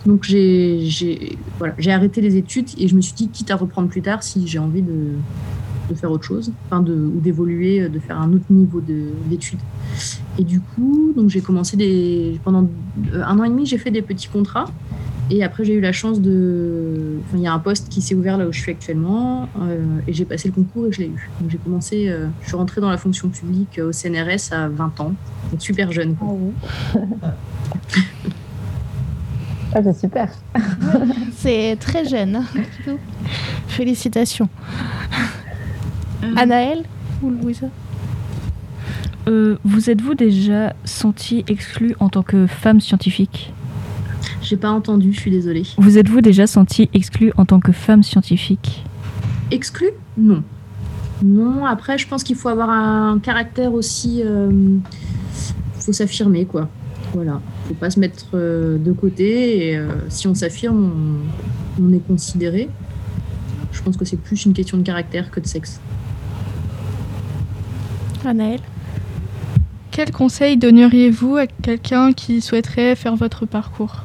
Donc, 0.07 0.25
j'ai 0.25 1.37
voilà, 1.59 1.75
arrêté 1.89 2.21
les 2.21 2.37
études 2.37 2.69
et 2.79 2.89
je 2.89 2.95
me 2.97 3.01
suis 3.01 3.15
dit, 3.15 3.29
quitte 3.29 3.51
à 3.51 3.57
reprendre 3.57 3.89
plus 3.89 4.03
tard, 4.03 4.23
si 4.23 4.47
j'ai 4.47 4.59
envie 4.59 4.83
de, 4.83 5.13
de 5.91 5.95
faire 5.95 6.11
autre 6.11 6.25
chose, 6.25 6.53
enfin 6.67 6.81
de, 6.81 6.95
ou 6.95 7.21
d'évoluer, 7.21 7.89
de 7.89 7.99
faire 7.99 8.19
un 8.19 8.33
autre 8.33 8.47
niveau 8.51 8.81
de- 8.81 9.11
d'études. 9.27 9.59
Et 10.39 10.45
du 10.45 10.61
coup, 10.61 11.13
j'ai 11.29 11.41
commencé 11.43 11.77
des, 11.77 12.41
pendant 12.45 12.69
un 13.15 13.39
an 13.39 13.45
et 13.45 13.49
demi, 13.51 13.67
j'ai 13.67 13.77
fait 13.79 13.91
des 13.91 14.03
petits 14.03 14.29
contrats. 14.29 14.67
Et 15.33 15.45
après, 15.45 15.65
j'ai 15.65 15.75
eu 15.75 15.81
la 15.81 15.93
chance 15.93 16.21
de. 16.21 17.19
Enfin, 17.29 17.37
il 17.37 17.43
y 17.45 17.47
a 17.47 17.53
un 17.53 17.61
poste 17.61 17.89
qui 17.89 18.03
s'est 18.03 18.17
ouvert 18.17 18.37
là 18.37 18.49
où 18.49 18.53
je 18.53 18.59
suis 18.59 18.73
actuellement. 18.73 19.49
euh, 19.61 19.85
et 20.09 20.13
j'ai 20.13 20.25
passé 20.25 20.49
le 20.49 20.55
concours 20.55 20.87
et 20.89 20.93
je 20.93 21.01
l'ai 21.03 21.07
eu. 21.07 21.31
Donc, 21.41 21.51
j'ai 21.51 21.59
commencé. 21.59 22.09
euh, 22.09 22.27
je 22.43 22.49
suis 22.49 22.57
rentrée 22.57 22.81
dans 22.81 22.91
la 22.91 22.97
fonction 22.99 23.29
publique 23.29 23.79
euh, 23.79 23.91
au 23.91 23.93
CNRS 23.93 24.53
à 24.53 24.67
20 24.69 24.99
ans. 25.01 25.15
Donc, 25.53 25.61
super 25.63 25.93
jeune. 25.93 26.17
quoi. 26.17 26.37
Ah, 27.23 27.35
c'est 29.73 29.93
super. 29.99 30.29
C'est 31.37 31.77
très 31.81 32.05
jeune. 32.05 32.37
hein, 32.37 32.45
du 32.55 32.61
coup. 32.93 32.99
Félicitations. 33.69 34.49
Anaël 36.37 36.83
ou 37.23 37.31
Louisa 37.31 37.67
Euh, 39.29 39.57
vous 39.65 39.89
êtes-vous 39.91 40.15
déjà 40.15 40.75
senti 40.85 41.45
exclu 41.49 41.95
en 42.01 42.09
tant 42.09 42.23
que 42.23 42.47
femme 42.47 42.81
scientifique? 42.81 43.53
J'ai 44.43 44.57
pas 44.57 44.71
entendu, 44.71 45.13
je 45.13 45.21
suis 45.21 45.31
désolée. 45.31 45.63
Vous 45.79 45.99
êtes-vous 45.99 46.21
déjà 46.21 46.47
senti 46.47 46.89
exclu 46.95 47.33
en 47.37 47.45
tant 47.45 47.61
que 47.61 47.73
femme 47.73 48.03
scientifique? 48.03 48.85
Exclu 49.51 49.89
Non. 50.19 50.43
Non, 51.23 51.65
après, 51.67 51.99
je 51.99 52.09
pense 52.09 52.23
qu'il 52.25 52.37
faut 52.37 52.49
avoir 52.49 52.71
un 52.71 53.19
caractère 53.19 53.73
aussi. 53.75 54.21
Il 54.23 54.81
faut 55.79 55.93
s'affirmer, 55.93 56.45
quoi. 56.47 56.69
Voilà. 57.13 57.41
faut 57.67 57.75
pas 57.75 57.91
se 57.91 57.99
mettre 57.99 58.27
euh, 58.35 58.79
de 58.79 58.93
côté. 58.93 59.69
Et 59.69 59.77
euh, 59.77 59.89
si 60.09 60.29
on 60.29 60.35
s'affirme, 60.35 61.21
on, 61.79 61.85
on 61.85 61.93
est 61.93 62.07
considéré. 62.07 62.69
Je 63.73 63.83
pense 63.83 63.97
que 63.97 64.05
c'est 64.05 64.17
plus 64.17 64.45
une 64.45 64.53
question 64.53 64.79
de 64.79 64.83
caractère 64.83 65.31
que 65.31 65.41
de 65.41 65.47
sexe. 65.47 65.81
Anaël 68.25 68.61
Quel 69.91 70.11
conseil 70.13 70.57
donneriez-vous 70.57 71.37
à 71.37 71.47
quelqu'un 71.47 72.13
qui 72.13 72.41
souhaiterait 72.41 72.95
faire 72.97 73.17
votre 73.17 73.47
parcours? 73.47 74.05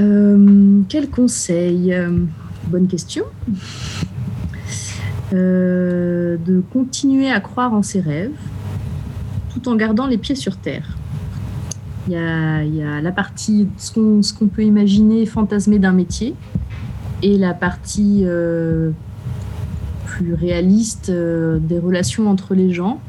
Euh, 0.00 0.80
quel 0.88 1.08
conseil? 1.10 1.94
Bonne 2.68 2.88
question. 2.88 3.24
Euh, 5.32 6.36
de 6.44 6.60
continuer 6.72 7.30
à 7.30 7.38
croire 7.38 7.72
en 7.72 7.84
ses 7.84 8.00
rêves 8.00 8.32
en 9.66 9.76
gardant 9.76 10.06
les 10.06 10.18
pieds 10.18 10.34
sur 10.34 10.56
terre. 10.56 10.96
Il 12.08 12.14
y 12.14 12.16
a, 12.82 13.00
la 13.00 13.12
partie, 13.12 13.68
ce 13.76 13.92
qu'on 13.92 14.20
qu'on 14.36 14.48
peut 14.48 14.64
imaginer, 14.64 15.26
fantasmer 15.26 15.78
d'un 15.78 15.92
métier, 15.92 16.34
et 17.22 17.36
la 17.38 17.54
partie 17.54 18.22
euh, 18.24 18.90
plus 20.06 20.34
réaliste 20.34 21.10
euh, 21.10 21.58
des 21.58 21.78
relations 21.78 22.28
entre 22.28 22.54
les 22.54 22.72
gens, 22.72 23.00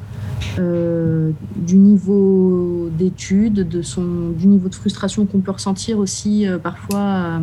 euh, 0.60 1.32
du 1.56 1.78
niveau 1.78 2.90
d'études, 2.98 3.68
de 3.68 3.82
son, 3.82 4.32
du 4.38 4.48
niveau 4.48 4.70
de 4.70 4.76
frustration 4.76 5.26
qu'on 5.26 5.40
peut 5.40 5.52
ressentir 5.52 5.98
aussi 5.98 6.46
parfois 6.62 7.42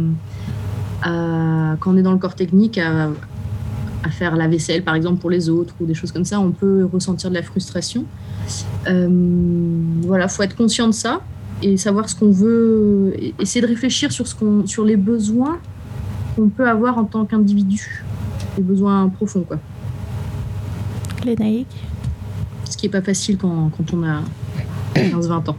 quand 1.03 1.93
on 1.93 1.97
est 1.97 2.03
dans 2.03 2.13
le 2.13 2.19
corps 2.19 2.35
technique, 2.35 2.79
à 2.79 3.11
faire 4.11 4.37
la 4.37 4.49
vaisselle 4.49 4.83
par 4.83 4.95
exemple 4.95 5.21
pour 5.21 5.31
les 5.31 5.49
autres 5.49 5.75
ou 5.81 5.87
des 5.87 5.95
choses 5.95 6.13
comme 6.13 6.25
ça, 6.25 6.41
on 6.41 6.51
peut 6.51 6.85
ressentir 6.93 7.31
de 7.31 7.35
la 7.35 7.43
frustration. 7.43 8.05
Euh, 8.87 9.09
voilà, 10.03 10.29
faut 10.29 10.43
être 10.43 10.57
conscient 10.57 10.87
de 10.87 10.93
ça 10.93 11.21
et 11.63 11.77
savoir 11.77 12.09
ce 12.09 12.15
qu'on 12.15 12.31
veut, 12.31 13.13
et- 13.19 13.35
essayer 13.41 13.61
de 13.61 13.67
réfléchir 13.67 14.13
sur, 14.13 14.27
ce 14.27 14.35
qu'on, 14.35 14.67
sur 14.67 14.85
les 14.85 14.97
besoins 14.97 15.59
qu'on 16.37 16.49
peut 16.49 16.69
avoir 16.69 16.99
en 16.99 17.05
tant 17.05 17.25
qu'individu, 17.25 18.05
les 18.57 18.63
besoins 18.63 19.09
profonds 19.09 19.43
quoi. 19.43 19.59
Lénaïque? 21.25 21.67
Ce 22.65 22.77
qui 22.77 22.87
est 22.87 22.91
pas 22.91 23.03
facile 23.03 23.37
quand, 23.39 23.71
quand 23.77 23.93
on 23.93 24.05
a 24.05 24.21
15-20 24.95 25.51
ans. 25.51 25.57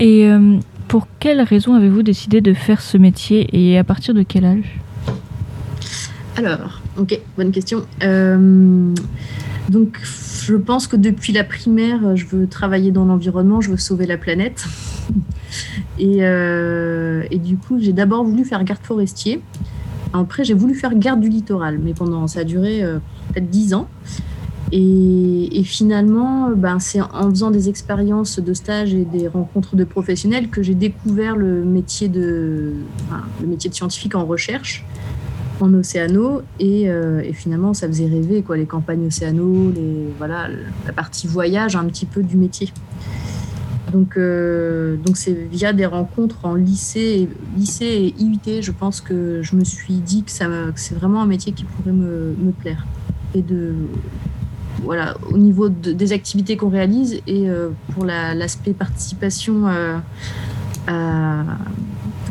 Et 0.00 0.26
euh, 0.26 0.56
pour 0.88 1.06
quelle 1.20 1.40
raison 1.42 1.74
avez-vous 1.74 2.02
décidé 2.02 2.40
de 2.40 2.54
faire 2.54 2.80
ce 2.80 2.96
métier 2.96 3.48
et 3.52 3.78
à 3.78 3.84
partir 3.84 4.14
de 4.14 4.22
quel 4.22 4.44
âge? 4.44 4.80
Alors, 6.36 6.80
ok, 6.96 7.18
bonne 7.36 7.52
question. 7.52 7.82
Euh, 8.02 8.92
donc, 9.68 9.98
je 10.42 10.54
pense 10.54 10.86
que 10.86 10.96
depuis 10.96 11.32
la 11.32 11.44
primaire, 11.44 12.16
je 12.16 12.26
veux 12.26 12.46
travailler 12.46 12.90
dans 12.90 13.04
l'environnement, 13.04 13.60
je 13.60 13.70
veux 13.70 13.76
sauver 13.76 14.06
la 14.06 14.18
planète. 14.18 14.64
Et, 16.00 16.18
euh, 16.22 17.22
et 17.30 17.38
du 17.38 17.56
coup, 17.56 17.78
j'ai 17.78 17.92
d'abord 17.92 18.24
voulu 18.24 18.44
faire 18.44 18.64
garde 18.64 18.80
forestier. 18.82 19.40
Après, 20.12 20.42
j'ai 20.42 20.54
voulu 20.54 20.74
faire 20.74 20.92
garde 20.96 21.20
du 21.20 21.28
littoral, 21.28 21.78
mais 21.80 21.94
pendant 21.94 22.26
ça 22.26 22.40
a 22.40 22.44
duré 22.44 22.82
euh, 22.82 22.98
peut-être 23.32 23.48
10 23.48 23.74
ans. 23.74 23.88
Et, 24.72 25.62
finalement, 25.64 26.50
ben, 26.50 26.80
c'est 26.80 27.00
en 27.00 27.30
faisant 27.30 27.52
des 27.52 27.68
expériences 27.68 28.40
de 28.40 28.54
stage 28.54 28.92
et 28.92 29.04
des 29.04 29.28
rencontres 29.28 29.76
de 29.76 29.84
professionnels 29.84 30.48
que 30.48 30.64
j'ai 30.64 30.74
découvert 30.74 31.36
le 31.36 31.64
métier 31.64 32.08
de, 32.08 32.72
le 33.40 33.46
métier 33.46 33.70
de 33.70 33.74
scientifique 33.76 34.16
en 34.16 34.24
recherche 34.24 34.84
en 35.60 35.72
océano 35.74 36.42
et, 36.58 36.90
euh, 36.90 37.20
et 37.22 37.32
finalement 37.32 37.74
ça 37.74 37.86
faisait 37.86 38.06
rêver 38.06 38.42
quoi 38.42 38.56
les 38.56 38.66
campagnes 38.66 39.06
océano 39.06 39.70
les 39.74 40.08
voilà 40.18 40.48
la 40.86 40.92
partie 40.92 41.26
voyage 41.26 41.76
un 41.76 41.84
petit 41.86 42.06
peu 42.06 42.22
du 42.22 42.36
métier. 42.36 42.72
Donc 43.92 44.16
euh, 44.16 44.96
donc 44.96 45.16
c'est 45.16 45.32
via 45.32 45.72
des 45.72 45.86
rencontres 45.86 46.38
en 46.42 46.54
lycée 46.54 47.28
lycée 47.56 47.84
et 48.18 48.22
IUT 48.22 48.60
je 48.62 48.72
pense 48.72 49.00
que 49.00 49.40
je 49.42 49.54
me 49.54 49.62
suis 49.64 49.94
dit 49.94 50.24
que 50.24 50.32
ça 50.32 50.46
c'est 50.74 50.96
vraiment 50.96 51.22
un 51.22 51.26
métier 51.26 51.52
qui 51.52 51.64
pourrait 51.64 51.92
me, 51.92 52.34
plaire. 52.60 52.84
Et 53.34 53.42
de 53.42 53.74
voilà 54.82 55.16
au 55.30 55.38
niveau 55.38 55.68
de- 55.68 55.92
des 55.92 56.12
activités 56.12 56.56
qu'on 56.56 56.68
réalise 56.70 57.20
et 57.28 57.48
euh, 57.48 57.68
pour 57.94 58.04
la- 58.04 58.34
l'aspect 58.34 58.72
participation 58.72 59.66
à, 59.68 60.02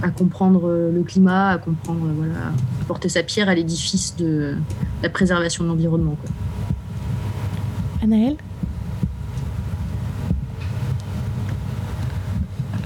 à 0.03 0.09
comprendre 0.09 0.69
le 0.93 1.03
climat, 1.03 1.49
à 1.49 1.57
comprendre, 1.57 2.05
voilà, 2.15 2.51
apporter 2.81 3.09
sa 3.09 3.23
pierre 3.23 3.49
à 3.49 3.55
l'édifice 3.55 4.15
de 4.17 4.55
la 5.01 5.09
préservation 5.09 5.63
de 5.63 5.69
l'environnement. 5.69 6.15
quoi. 6.21 6.29
Anaël 8.03 8.35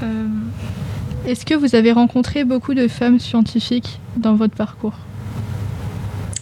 Euh, 0.04 0.28
Est-ce 1.26 1.46
que 1.46 1.54
vous 1.56 1.76
avez 1.76 1.92
rencontré 1.92 2.44
beaucoup 2.44 2.74
de 2.74 2.88
femmes 2.88 3.20
scientifiques 3.20 4.00
dans 4.16 4.36
votre 4.36 4.56
parcours? 4.56 4.98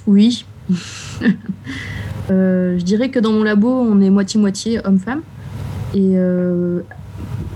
Oui. 0.08 0.46
Euh, 2.32 2.80
je 2.80 2.84
dirais 2.84 3.10
que 3.10 3.20
dans 3.20 3.32
mon 3.32 3.44
labo, 3.44 3.70
on 3.70 4.02
est 4.02 4.10
moitié-moitié 4.10 4.80
homme-femme. 4.84 5.22
Et 5.94 6.14
euh, 6.16 6.82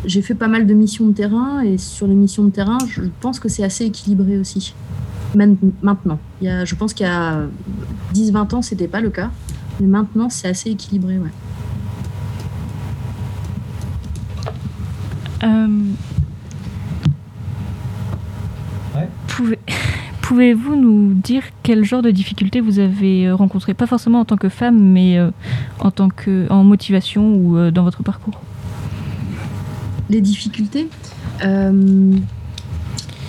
j'ai 0.06 0.22
fait 0.22 0.36
pas 0.36 0.48
mal 0.48 0.66
de 0.66 0.74
missions 0.74 1.08
de 1.08 1.14
terrain. 1.14 1.62
Et 1.62 1.78
sur 1.78 2.08
les 2.08 2.16
missions 2.16 2.44
de 2.44 2.50
terrain, 2.52 2.78
je 2.90 3.02
pense 3.22 3.40
que 3.40 3.50
c'est 3.50 3.64
assez 3.64 3.86
équilibré 3.86 4.38
aussi. 4.40 4.74
Maintenant. 5.36 6.20
Il 6.42 6.48
y 6.48 6.50
a, 6.50 6.66
je 6.66 6.74
pense 6.76 6.94
qu'il 6.94 7.06
y 7.06 7.10
a 7.10 7.42
10-20 8.16 8.56
ans, 8.56 8.62
c'était 8.62 8.88
pas 8.88 9.02
le 9.02 9.10
cas. 9.12 9.30
Mais 9.80 9.88
maintenant, 9.88 10.30
c'est 10.30 10.48
assez 10.48 10.72
équilibré, 10.72 11.18
ouais. 11.20 11.30
Euh, 15.44 15.68
pouvez- 19.28 19.60
Pouvez-vous 20.22 20.76
nous 20.76 21.14
dire 21.16 21.42
quel 21.64 21.84
genre 21.84 22.04
de 22.04 22.12
difficultés 22.12 22.62
vous 22.62 22.78
avez 22.78 23.28
euh, 23.28 23.36
rencontré 23.36 23.74
Pas 23.74 23.88
forcément 23.88 24.20
en 24.20 24.26
tant 24.26 24.38
que 24.38 24.50
femme, 24.50 24.78
mais 24.80 25.18
euh, 25.18 25.32
en 25.80 25.90
tant 25.90 26.10
que 26.10 26.46
en 26.52 26.64
motivation 26.64 27.36
ou 27.36 27.72
dans 27.72 27.84
votre 27.84 28.04
parcours. 28.04 28.40
Les 30.10 30.22
difficultés 30.22 30.90
euh, 31.44 32.14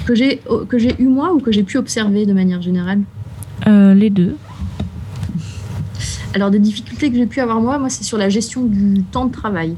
que 0.06 0.14
j'ai 0.14 0.40
que 0.68 0.78
j'ai 0.78 1.00
eu 1.00 1.06
moi 1.06 1.32
ou 1.34 1.40
que 1.40 1.52
j'ai 1.52 1.62
pu 1.62 1.78
observer 1.78 2.26
de 2.26 2.32
manière 2.32 2.62
générale? 2.62 3.02
Euh, 3.66 3.94
les 3.94 4.10
deux. 4.10 4.36
Alors 6.34 6.50
des 6.50 6.58
difficultés 6.58 7.10
que 7.10 7.16
j'ai 7.16 7.26
pu 7.26 7.40
avoir 7.40 7.60
moi, 7.60 7.78
moi 7.78 7.90
c'est 7.90 8.04
sur 8.04 8.16
la 8.16 8.28
gestion 8.28 8.64
du 8.64 9.02
temps 9.02 9.26
de 9.26 9.32
travail, 9.32 9.76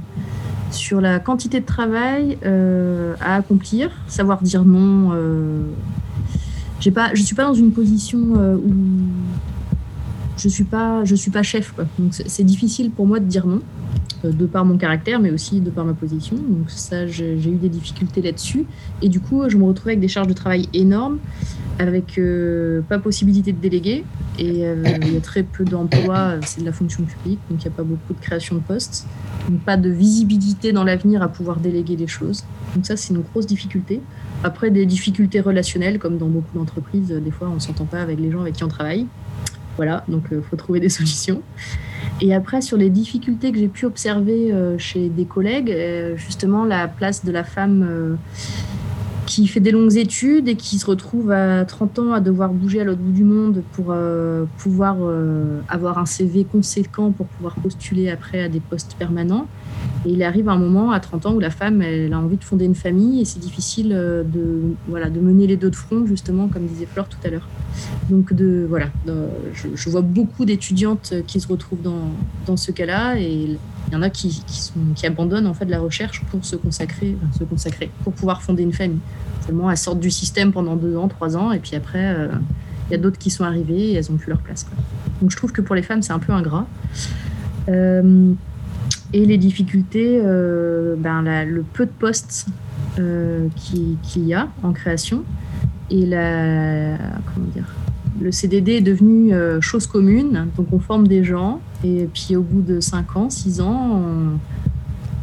sur 0.70 1.00
la 1.00 1.18
quantité 1.18 1.60
de 1.60 1.66
travail 1.66 2.38
euh, 2.44 3.14
à 3.20 3.36
accomplir, 3.36 3.90
savoir 4.06 4.42
dire 4.42 4.64
non. 4.64 5.12
J'ai 6.80 6.90
pas, 6.90 7.14
je 7.14 7.22
suis 7.22 7.34
pas 7.34 7.44
dans 7.44 7.54
une 7.54 7.70
position 7.70 8.18
où 8.18 8.72
je 10.36 10.48
suis 10.48 10.64
pas, 10.64 11.04
je 11.04 11.14
suis 11.14 11.30
pas 11.30 11.42
chef. 11.42 11.72
Quoi. 11.72 11.84
Donc 11.98 12.12
c'est 12.14 12.44
difficile 12.44 12.90
pour 12.90 13.06
moi 13.06 13.20
de 13.20 13.24
dire 13.24 13.46
non, 13.46 13.60
de 14.24 14.46
par 14.46 14.64
mon 14.64 14.76
caractère, 14.76 15.20
mais 15.20 15.30
aussi 15.30 15.60
de 15.60 15.70
par 15.70 15.84
ma 15.84 15.94
position. 15.94 16.36
Donc 16.36 16.70
ça, 16.70 17.06
j'ai 17.06 17.34
eu 17.34 17.56
des 17.56 17.68
difficultés 17.68 18.22
là-dessus. 18.22 18.64
Et 19.00 19.08
du 19.08 19.20
coup, 19.20 19.48
je 19.48 19.56
me 19.56 19.64
retrouvais 19.64 19.92
avec 19.92 20.00
des 20.00 20.08
charges 20.08 20.28
de 20.28 20.32
travail 20.32 20.68
énormes, 20.72 21.18
avec 21.78 22.18
euh, 22.18 22.82
pas 22.82 22.98
possibilité 22.98 23.52
de 23.52 23.58
déléguer. 23.58 24.04
Et 24.38 24.64
euh, 24.64 24.82
il 25.02 25.14
y 25.14 25.16
a 25.16 25.20
très 25.20 25.42
peu 25.42 25.64
d'emplois, 25.64 26.36
c'est 26.44 26.60
de 26.60 26.66
la 26.66 26.72
fonction 26.72 27.04
publique, 27.04 27.38
donc 27.50 27.62
il 27.62 27.68
n'y 27.68 27.74
a 27.74 27.76
pas 27.76 27.82
beaucoup 27.82 28.14
de 28.14 28.20
création 28.20 28.56
de 28.56 28.60
postes. 28.60 29.06
Donc 29.48 29.60
pas 29.60 29.76
de 29.76 29.90
visibilité 29.90 30.72
dans 30.72 30.84
l'avenir 30.84 31.22
à 31.22 31.28
pouvoir 31.28 31.58
déléguer 31.58 31.96
les 31.96 32.06
choses. 32.06 32.44
Donc 32.74 32.86
ça, 32.86 32.96
c'est 32.96 33.12
une 33.12 33.20
grosse 33.20 33.46
difficulté. 33.46 34.00
Après, 34.44 34.70
des 34.70 34.86
difficultés 34.86 35.40
relationnelles, 35.40 35.98
comme 35.98 36.18
dans 36.18 36.28
beaucoup 36.28 36.56
d'entreprises, 36.56 37.08
des 37.08 37.30
fois, 37.30 37.48
on 37.50 37.54
ne 37.54 37.60
s'entend 37.60 37.84
pas 37.84 38.00
avec 38.00 38.18
les 38.18 38.30
gens 38.30 38.40
avec 38.40 38.54
qui 38.54 38.64
on 38.64 38.68
travaille. 38.68 39.06
Voilà, 39.76 40.04
donc 40.08 40.24
il 40.30 40.42
faut 40.42 40.56
trouver 40.56 40.80
des 40.80 40.88
solutions. 40.98 41.42
Et 42.20 42.34
après, 42.34 42.60
sur 42.60 42.76
les 42.76 42.90
difficultés 42.90 43.52
que 43.52 43.58
j'ai 43.58 43.68
pu 43.68 43.86
observer 43.86 44.52
euh, 44.52 44.78
chez 44.78 45.08
des 45.08 45.24
collègues, 45.24 45.70
euh, 45.70 46.16
justement, 46.16 46.64
la 46.64 46.88
place 46.88 47.24
de 47.24 47.32
la 47.32 47.44
femme 47.44 47.86
euh, 47.88 48.14
qui 49.26 49.46
fait 49.46 49.60
des 49.60 49.70
longues 49.70 49.96
études 49.96 50.48
et 50.48 50.56
qui 50.56 50.78
se 50.78 50.86
retrouve 50.86 51.30
à 51.30 51.64
30 51.64 51.98
ans 52.00 52.12
à 52.12 52.20
devoir 52.20 52.50
bouger 52.50 52.80
à 52.80 52.84
l'autre 52.84 53.00
bout 53.00 53.12
du 53.12 53.24
monde 53.24 53.62
pour 53.72 53.86
euh, 53.88 54.44
pouvoir 54.58 54.96
euh, 55.00 55.60
avoir 55.68 55.98
un 55.98 56.06
CV 56.06 56.44
conséquent 56.44 57.12
pour 57.12 57.26
pouvoir 57.26 57.54
postuler 57.54 58.10
après 58.10 58.42
à 58.42 58.48
des 58.48 58.60
postes 58.60 58.94
permanents. 58.98 59.46
Et 60.04 60.10
il 60.10 60.22
arrive 60.22 60.48
un 60.48 60.58
moment 60.58 60.90
à 60.90 61.00
30 61.00 61.26
ans 61.26 61.34
où 61.34 61.40
la 61.40 61.50
femme 61.50 61.80
elle 61.80 62.12
a 62.12 62.18
envie 62.18 62.36
de 62.36 62.44
fonder 62.44 62.64
une 62.64 62.74
famille 62.74 63.20
et 63.20 63.24
c'est 63.24 63.38
difficile 63.38 63.92
euh, 63.92 64.24
de, 64.24 64.74
voilà, 64.88 65.10
de 65.10 65.20
mener 65.20 65.46
les 65.46 65.56
deux 65.56 65.70
de 65.70 65.76
front, 65.76 66.06
justement, 66.06 66.48
comme 66.48 66.66
disait 66.66 66.86
Flore 66.86 67.08
tout 67.08 67.18
à 67.24 67.30
l'heure. 67.30 67.48
Donc 68.10 68.32
de, 68.32 68.66
voilà, 68.68 68.86
je, 69.54 69.90
vois 69.90 70.02
beaucoup 70.02 70.44
d'étudiantes 70.44 71.14
qui 71.26 71.40
se 71.40 71.48
retrouvent 71.48 71.82
dans, 71.82 72.10
dans 72.46 72.56
ce 72.56 72.72
cas-là 72.72 73.18
et 73.18 73.56
il 73.92 73.92
y 73.92 73.96
en 73.96 74.02
a 74.02 74.10
qui, 74.10 74.42
qui, 74.94 75.06
abandonnent 75.06 75.46
en 75.46 75.54
fait 75.54 75.66
la 75.66 75.78
recherche 75.78 76.22
pour 76.30 76.44
se 76.44 76.56
consacrer, 76.56 77.16
se 77.38 77.44
consacrer, 77.44 77.90
pour 78.04 78.12
pouvoir 78.12 78.42
fonder 78.42 78.62
une 78.62 78.72
famille. 78.72 79.00
Seulement, 79.46 79.70
elles 79.70 79.76
sortent 79.76 80.00
du 80.00 80.10
système 80.10 80.52
pendant 80.52 80.76
deux 80.76 80.96
ans, 80.96 81.08
trois 81.08 81.36
ans, 81.36 81.52
et 81.52 81.58
puis 81.58 81.76
après, 81.76 82.14
euh, 82.14 82.28
il 82.88 82.92
y 82.92 82.94
a 82.94 82.98
d'autres 82.98 83.18
qui 83.18 83.30
sont 83.30 83.44
arrivées 83.44 83.90
et 83.90 83.94
elles 83.94 84.10
n'ont 84.10 84.16
plus 84.16 84.30
leur 84.30 84.40
place. 84.40 84.66
Donc 85.20 85.30
je 85.30 85.36
trouve 85.36 85.52
que 85.52 85.60
pour 85.60 85.74
les 85.74 85.82
femmes, 85.82 86.02
c'est 86.02 86.12
un 86.12 86.18
peu 86.18 86.32
ingrat. 86.32 86.66
Euh, 87.68 88.32
et 89.12 89.24
les 89.26 89.38
difficultés, 89.38 90.20
euh, 90.24 90.94
ben, 90.96 91.22
le 91.44 91.62
peu 91.62 91.86
de 91.86 91.90
postes 91.90 92.46
euh, 92.98 93.46
qui- 93.56 93.96
qu'il 94.02 94.26
y 94.26 94.34
a 94.34 94.48
en 94.62 94.72
création 94.72 95.24
et 95.90 96.06
la, 96.06 96.96
comment 97.34 97.46
dire, 97.54 97.66
le 98.20 98.30
CDD 98.32 98.72
est 98.72 98.80
devenu 98.82 99.32
euh, 99.34 99.60
chose 99.60 99.86
commune. 99.86 100.46
Donc 100.56 100.66
on 100.72 100.78
forme 100.78 101.06
des 101.08 101.24
gens 101.24 101.60
et 101.84 102.08
puis 102.12 102.36
au 102.36 102.42
bout 102.42 102.62
de 102.62 102.80
5 102.80 103.16
ans, 103.16 103.30
6 103.30 103.60
ans, 103.60 104.00
on- 104.02 104.38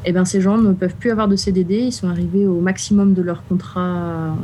eh 0.06 0.12
ben, 0.14 0.24
ces 0.26 0.40
gens 0.42 0.58
ne 0.58 0.72
peuvent 0.72 0.96
plus 0.96 1.12
avoir 1.12 1.28
de 1.28 1.36
CDD. 1.36 1.76
Ils 1.80 1.92
sont 1.92 2.08
arrivés 2.08 2.48
au 2.48 2.62
maximum 2.62 3.14
de 3.14 3.22
leur 3.22 3.44
contrat, 3.48 4.36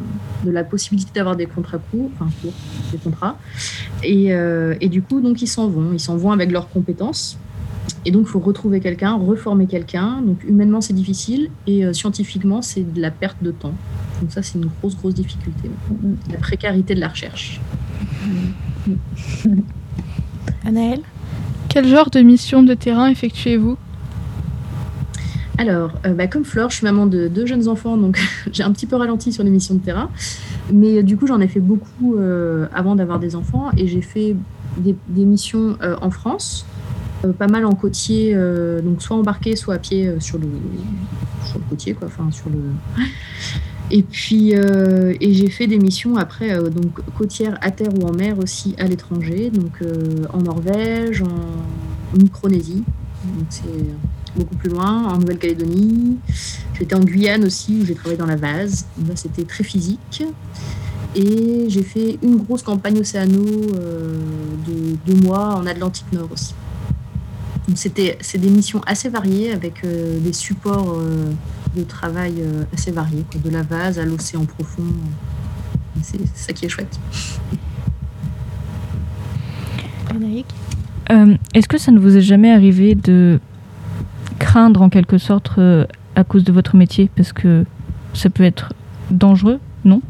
de 0.46 0.52
la 0.52 0.64
possibilité 0.66 1.12
d'avoir 1.16 1.36
des 1.38 1.46
contrats 1.46 1.78
courts, 1.92 2.10
enfin 2.20 2.30
courts, 2.42 2.54
des 2.92 2.98
contrats. 2.98 3.38
Et, 4.04 4.34
euh, 4.34 4.76
et 4.82 4.90
du 4.90 5.02
coup, 5.02 5.22
donc 5.22 5.42
ils 5.42 5.48
s'en 5.48 5.68
vont. 5.70 5.94
Ils 5.94 6.00
s'en 6.00 6.18
vont 6.18 6.32
avec 6.32 6.52
leurs 6.52 6.70
compétences. 6.70 7.38
Et 8.06 8.12
donc, 8.12 8.24
il 8.28 8.30
faut 8.30 8.40
retrouver 8.40 8.80
quelqu'un, 8.80 9.14
reformer 9.14 9.66
quelqu'un. 9.68 10.22
Donc, 10.22 10.44
humainement, 10.44 10.82
c'est 10.82 10.94
difficile. 10.94 11.50
Et 11.68 11.86
euh, 11.86 11.94
scientifiquement, 11.94 12.62
c'est 12.62 12.82
de 12.82 13.02
la 13.02 13.12
perte 13.12 13.38
de 13.42 13.52
temps. 13.52 13.74
Donc, 14.22 14.32
ça, 14.32 14.44
c'est 14.44 14.58
une 14.60 14.70
grosse, 14.80 14.96
grosse 14.96 15.16
difficulté. 15.16 15.70
La 16.32 16.38
précarité 16.38 16.96
de 16.96 17.00
la 17.00 17.08
recherche. 17.08 17.60
Anaëlle? 20.66 21.02
Quel 21.70 21.88
genre 21.88 22.10
de 22.10 22.22
mission 22.22 22.64
de 22.64 22.74
terrain 22.74 23.08
effectuez-vous? 23.08 23.78
Alors, 25.58 25.92
euh, 26.06 26.14
bah, 26.14 26.28
comme 26.28 26.44
Flore, 26.44 26.70
je 26.70 26.78
suis 26.78 26.86
maman 26.86 27.06
de 27.06 27.28
deux 27.28 27.46
jeunes 27.46 27.68
enfants, 27.68 27.98
donc 27.98 28.20
j'ai 28.52 28.64
un 28.64 28.72
petit 28.72 28.86
peu 28.86 28.98
ralenti 28.98 29.32
sur 29.32 29.44
les 29.44 29.50
missions 29.50 29.76
de 29.76 29.80
terrain. 29.80 30.10
Mais 30.72 30.98
euh, 30.98 31.04
du 31.04 31.18
coup, 31.18 31.28
j'en 31.28 31.40
ai 31.40 31.48
fait 31.48 31.60
beaucoup 31.60 32.16
euh, 32.16 32.68
avant 32.74 32.96
d'avoir 32.96 33.20
des 33.20 33.36
enfants 33.36 33.70
et 33.78 33.88
j'ai 33.88 34.02
fait 34.02 34.36
des, 34.78 34.96
des 35.08 35.26
missions 35.26 35.78
euh, 35.82 35.96
en 36.02 36.12
France, 36.12 36.66
pas 37.34 37.48
mal 37.48 37.66
en 37.66 37.74
côtier, 37.74 38.34
euh, 38.34 38.82
donc 38.82 39.02
soit 39.02 39.18
embarqué, 39.18 39.56
soit 39.56 39.76
à 39.76 39.80
pied 39.80 40.08
euh, 40.08 40.20
sur, 40.20 40.38
le, 40.38 40.48
sur 41.46 41.60
côtier, 41.68 41.94
quoi, 41.94 42.08
enfin 42.08 42.30
sur 42.32 42.50
le. 42.50 42.60
Et 43.92 44.02
puis, 44.02 44.56
euh, 44.56 45.14
et 45.22 45.34
j'ai 45.34 45.50
fait 45.50 45.68
des 45.68 45.78
missions 45.78 46.16
après, 46.16 46.52
euh, 46.52 46.70
donc 46.70 47.00
côtières 47.18 47.58
à 47.62 47.70
terre 47.70 47.94
ou 48.00 48.08
en 48.08 48.14
mer 48.14 48.40
aussi 48.40 48.76
à 48.80 48.86
l'étranger, 48.86 49.52
donc 49.52 49.82
euh, 49.82 50.24
en 50.34 50.42
Norvège, 50.42 51.22
en 51.22 52.18
Micronésie, 52.18 52.84
donc 53.24 53.46
c'est 53.50 53.64
beaucoup 54.36 54.56
plus 54.56 54.70
loin, 54.70 55.04
en 55.04 55.18
Nouvelle-Calédonie. 55.18 56.18
J'étais 56.74 56.96
en 56.96 57.04
Guyane 57.04 57.46
aussi, 57.46 57.80
où 57.82 57.86
j'ai 57.86 57.96
travaillé 57.96 58.18
dans 58.18 58.26
la 58.26 58.36
vase. 58.36 58.86
Là, 59.08 59.16
c'était 59.16 59.44
très 59.44 59.64
physique. 59.64 60.24
Et 61.16 61.70
j'ai 61.70 61.84
fait 61.84 62.20
une 62.22 62.38
grosse 62.38 62.62
campagne 62.62 63.00
océano 63.00 63.46
euh, 63.76 64.18
de 64.68 64.98
deux 65.06 65.26
mois 65.26 65.56
en 65.56 65.66
Atlantique 65.66 66.12
Nord 66.12 66.30
aussi. 66.34 66.54
Donc 67.68 67.78
c'était, 67.78 68.18
c'est 68.22 68.38
des 68.38 68.50
missions 68.50 68.82
assez 68.86 69.10
variées 69.10 69.52
avec 69.52 69.84
euh, 69.84 70.20
des 70.20 70.34
supports 70.34 70.98
euh, 71.00 71.32
de 71.76 71.84
travail 71.84 72.36
euh, 72.40 72.64
assez 72.74 72.92
variés, 72.92 73.26
quoi, 73.32 73.42
de 73.44 73.50
la 73.50 73.64
vase 73.64 73.98
à 73.98 74.06
l'océan 74.06 74.46
profond. 74.46 74.84
C'est 76.04 76.20
ça 76.36 76.54
qui 76.54 76.66
est 76.66 76.70
chouette. 76.70 77.00
Frédéric? 80.06 80.46
Euh, 81.12 81.36
Est-ce 81.54 81.68
que 81.68 81.78
ça 81.78 81.92
ne 81.92 82.00
vous 82.00 82.18
est 82.18 82.22
jamais 82.22 82.52
arrivé 82.52 82.96
de 82.96 83.40
craindre 84.40 84.82
en 84.82 84.90
quelque 84.90 85.18
sorte 85.18 85.52
euh, 85.58 85.86
à 86.16 86.24
cause 86.24 86.44
de 86.44 86.52
votre 86.52 86.76
métier? 86.76 87.10
Parce 87.16 87.34
que 87.34 87.66
ça 88.14 88.30
peut 88.30 88.44
être 88.44 88.74
dangereux, 89.12 89.60
non? 89.84 90.02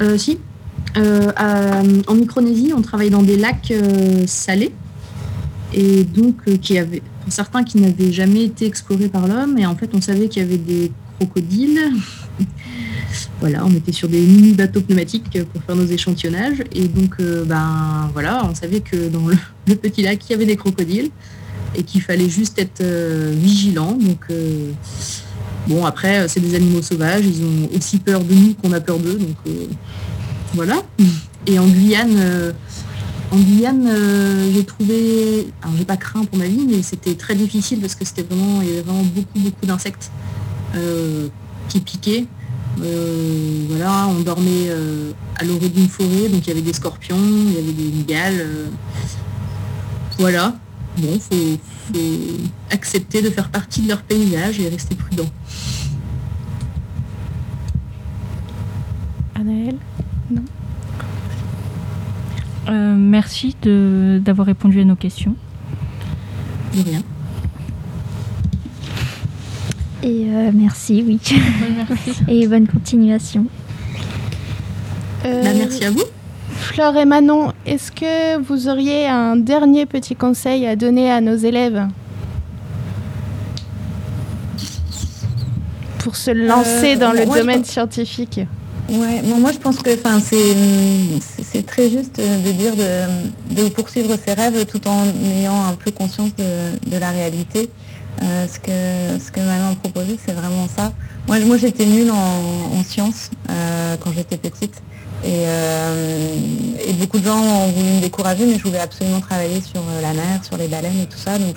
Euh, 0.00 0.16
si. 0.16 0.38
Euh, 0.96 1.32
à- 1.36 1.80
en 2.06 2.14
Micronésie, 2.14 2.72
on 2.76 2.82
travaille 2.82 3.10
dans 3.10 3.22
des 3.22 3.36
lacs 3.36 3.70
euh, 3.70 4.24
salés 4.26 4.72
et 5.74 6.04
donc 6.04 6.36
euh, 6.48 6.56
qui 6.56 6.78
avaient, 6.78 7.02
pour 7.22 7.32
certains 7.32 7.64
qui 7.64 7.78
n'avaient 7.78 8.12
jamais 8.12 8.44
été 8.44 8.66
explorés 8.66 9.08
par 9.08 9.26
l'homme. 9.26 9.58
Et 9.58 9.66
en 9.66 9.76
fait, 9.76 9.90
on 9.94 10.00
savait 10.00 10.28
qu'il 10.28 10.42
y 10.42 10.44
avait 10.44 10.58
des 10.58 10.92
crocodiles. 11.18 11.92
voilà, 13.40 13.64
on 13.64 13.70
était 13.70 13.92
sur 13.92 14.08
des 14.08 14.20
mini 14.20 14.52
bateaux 14.52 14.80
pneumatiques 14.80 15.38
pour 15.52 15.62
faire 15.62 15.76
nos 15.76 15.86
échantillonnages. 15.86 16.62
Et 16.72 16.88
donc, 16.88 17.14
euh, 17.20 17.44
ben 17.44 18.10
voilà, 18.12 18.44
on 18.44 18.54
savait 18.54 18.80
que 18.80 19.08
dans 19.08 19.26
le, 19.26 19.74
petit 19.76 20.02
lac, 20.02 20.24
il 20.28 20.32
y 20.32 20.34
avait 20.34 20.46
des 20.46 20.56
crocodiles 20.56 21.10
et 21.74 21.82
qu'il 21.84 22.02
fallait 22.02 22.28
juste 22.28 22.58
être 22.58 22.82
euh, 22.82 23.32
vigilant. 23.34 23.92
Donc 23.92 24.26
Bon, 25.68 25.86
après, 25.86 26.26
c'est 26.26 26.40
des 26.40 26.56
animaux 26.56 26.82
sauvages, 26.82 27.24
ils 27.24 27.44
ont 27.44 27.76
aussi 27.76 27.98
peur 27.98 28.24
de 28.24 28.34
nous 28.34 28.54
qu'on 28.54 28.72
a 28.72 28.80
peur 28.80 28.98
d'eux, 28.98 29.14
donc 29.14 29.36
voilà. 30.54 30.82
Et 31.46 31.56
en 31.56 31.68
Guyane, 31.68 32.52
en 33.32 33.38
Guyane, 33.38 33.86
euh, 33.88 34.52
j'ai 34.52 34.64
trouvé, 34.64 35.48
alors 35.62 35.74
j'ai 35.76 35.86
pas 35.86 35.96
craint 35.96 36.24
pour 36.24 36.38
ma 36.38 36.44
vie, 36.44 36.66
mais 36.68 36.82
c'était 36.82 37.14
très 37.14 37.34
difficile 37.34 37.80
parce 37.80 37.94
que 37.94 38.04
c'était 38.04 38.22
vraiment, 38.22 38.60
il 38.60 38.68
y 38.68 38.72
avait 38.72 38.82
vraiment 38.82 39.04
beaucoup, 39.04 39.38
beaucoup 39.38 39.66
d'insectes 39.66 40.10
euh, 40.76 41.28
qui 41.68 41.80
piquaient. 41.80 42.26
voilà, 42.76 44.06
on 44.08 44.20
dormait 44.20 44.70
à 45.36 45.44
l'orée 45.44 45.70
d'une 45.70 45.88
forêt, 45.88 46.28
donc 46.28 46.46
il 46.46 46.48
y 46.48 46.50
avait 46.50 46.60
des 46.60 46.74
scorpions, 46.74 47.16
il 47.16 47.54
y 47.54 47.58
avait 47.58 47.72
des 47.72 47.90
migales. 47.90 48.46
voilà. 50.18 50.54
Bon, 50.98 51.18
faut, 51.18 51.58
faut 51.94 52.00
accepter 52.70 53.22
de 53.22 53.30
faire 53.30 53.50
partie 53.50 53.80
de 53.80 53.88
leur 53.88 54.02
paysage 54.02 54.60
et 54.60 54.68
rester 54.68 54.94
prudent. 54.94 55.30
Anaëlle? 59.34 59.78
Euh, 62.68 62.94
Merci 62.96 63.56
d'avoir 63.62 64.46
répondu 64.46 64.80
à 64.80 64.84
nos 64.84 64.96
questions. 64.96 65.34
De 66.74 66.82
rien. 66.82 67.02
Et 70.02 70.26
euh, 70.28 70.50
merci, 70.52 71.04
oui. 71.06 71.20
et 72.28 72.46
bonne 72.48 72.66
continuation. 72.66 73.46
Euh, 75.24 75.42
bah, 75.42 75.50
merci 75.56 75.84
à 75.84 75.90
vous. 75.90 76.02
Flore 76.50 76.96
et 76.96 77.04
Manon, 77.04 77.52
est-ce 77.66 77.92
que 77.92 78.38
vous 78.38 78.68
auriez 78.68 79.06
un 79.06 79.36
dernier 79.36 79.86
petit 79.86 80.16
conseil 80.16 80.66
à 80.66 80.74
donner 80.74 81.10
à 81.10 81.20
nos 81.20 81.36
élèves 81.36 81.86
pour 85.98 86.16
se 86.16 86.30
lancer 86.30 86.96
dans 86.96 87.12
le 87.12 87.24
domaine 87.26 87.64
scientifique? 87.64 88.40
Ouais, 88.88 89.22
moi 89.22 89.52
je 89.52 89.58
pense 89.58 89.78
que 89.78 89.90
c'est 89.90 91.31
très 91.60 91.90
juste 91.90 92.18
de 92.18 92.52
dire 92.52 92.72
de, 92.74 93.68
poursuivre 93.68 94.16
ses 94.24 94.32
rêves 94.32 94.64
tout 94.66 94.86
en 94.88 95.04
ayant 95.38 95.64
un 95.66 95.74
peu 95.74 95.90
conscience 95.90 96.30
de, 96.36 96.98
la 96.98 97.10
réalité. 97.10 97.68
Euh, 98.22 98.46
ce, 98.46 98.60
que, 98.60 99.24
ce 99.24 99.32
que 99.32 99.40
Manon 99.40 99.72
a 99.72 99.74
proposé, 99.74 100.18
c'est 100.24 100.32
vraiment 100.32 100.68
ça. 100.68 100.92
Moi, 101.26 101.40
moi 101.40 101.56
j'étais 101.56 101.86
nulle 101.86 102.10
en, 102.10 102.84
sciences 102.84 103.30
euh, 103.50 103.96
quand 104.00 104.12
j'étais 104.12 104.36
petite. 104.36 104.82
Euh, 105.24 106.36
et, 106.86 106.92
beaucoup 106.94 107.18
de 107.18 107.24
gens 107.24 107.38
ont 107.38 107.68
voulu 107.68 107.90
me 107.90 108.00
décourager, 108.00 108.44
mais 108.44 108.58
je 108.58 108.64
voulais 108.64 108.80
absolument 108.80 109.20
travailler 109.20 109.60
sur 109.60 109.82
la 110.02 110.12
mer, 110.12 110.44
sur 110.44 110.56
les 110.56 110.68
baleines 110.68 111.00
et 111.00 111.06
tout 111.06 111.18
ça. 111.18 111.38
Donc 111.38 111.56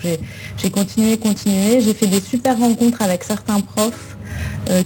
j'ai 0.57 0.69
continué, 0.69 1.17
continué. 1.17 1.81
J'ai 1.81 1.93
fait 1.93 2.07
des 2.07 2.21
super 2.21 2.57
rencontres 2.57 3.01
avec 3.01 3.23
certains 3.23 3.59
profs 3.59 4.15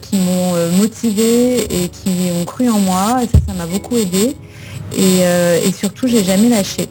qui 0.01 0.17
m'ont 0.17 0.55
euh, 0.55 0.71
motivé 0.71 1.83
et 1.83 1.89
qui 1.89 2.31
ont 2.39 2.45
cru 2.45 2.69
en 2.69 2.79
moi. 2.79 3.19
Et 3.23 3.27
ça, 3.27 3.39
ça 3.47 3.53
m'a 3.53 3.65
beaucoup 3.65 3.97
aidé. 3.97 4.35
Et, 4.95 5.19
euh, 5.21 5.59
et 5.63 5.71
surtout, 5.71 6.07
j'ai 6.07 6.23
jamais 6.23 6.49
lâché. 6.49 6.87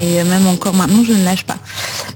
Et 0.00 0.22
même 0.24 0.46
encore 0.46 0.74
maintenant, 0.74 1.04
je 1.04 1.12
ne 1.12 1.24
lâche 1.24 1.44
pas. 1.44 1.58